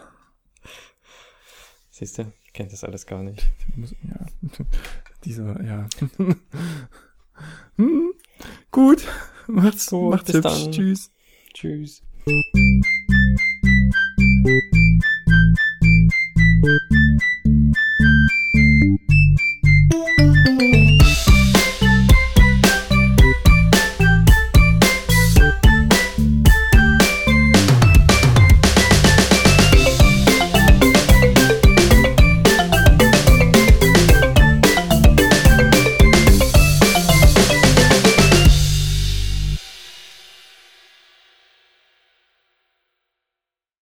[1.90, 3.50] Siehst du, ich kenne das alles gar nicht.
[4.02, 4.26] Ja.
[5.24, 5.88] dieser, ja.
[7.76, 8.12] hm,
[8.70, 9.06] gut.
[9.46, 10.10] Macht's gut.
[10.10, 10.42] Macht's bis.
[10.42, 10.72] Dann.
[10.72, 11.10] Tschüss.
[11.54, 12.02] Tschüss.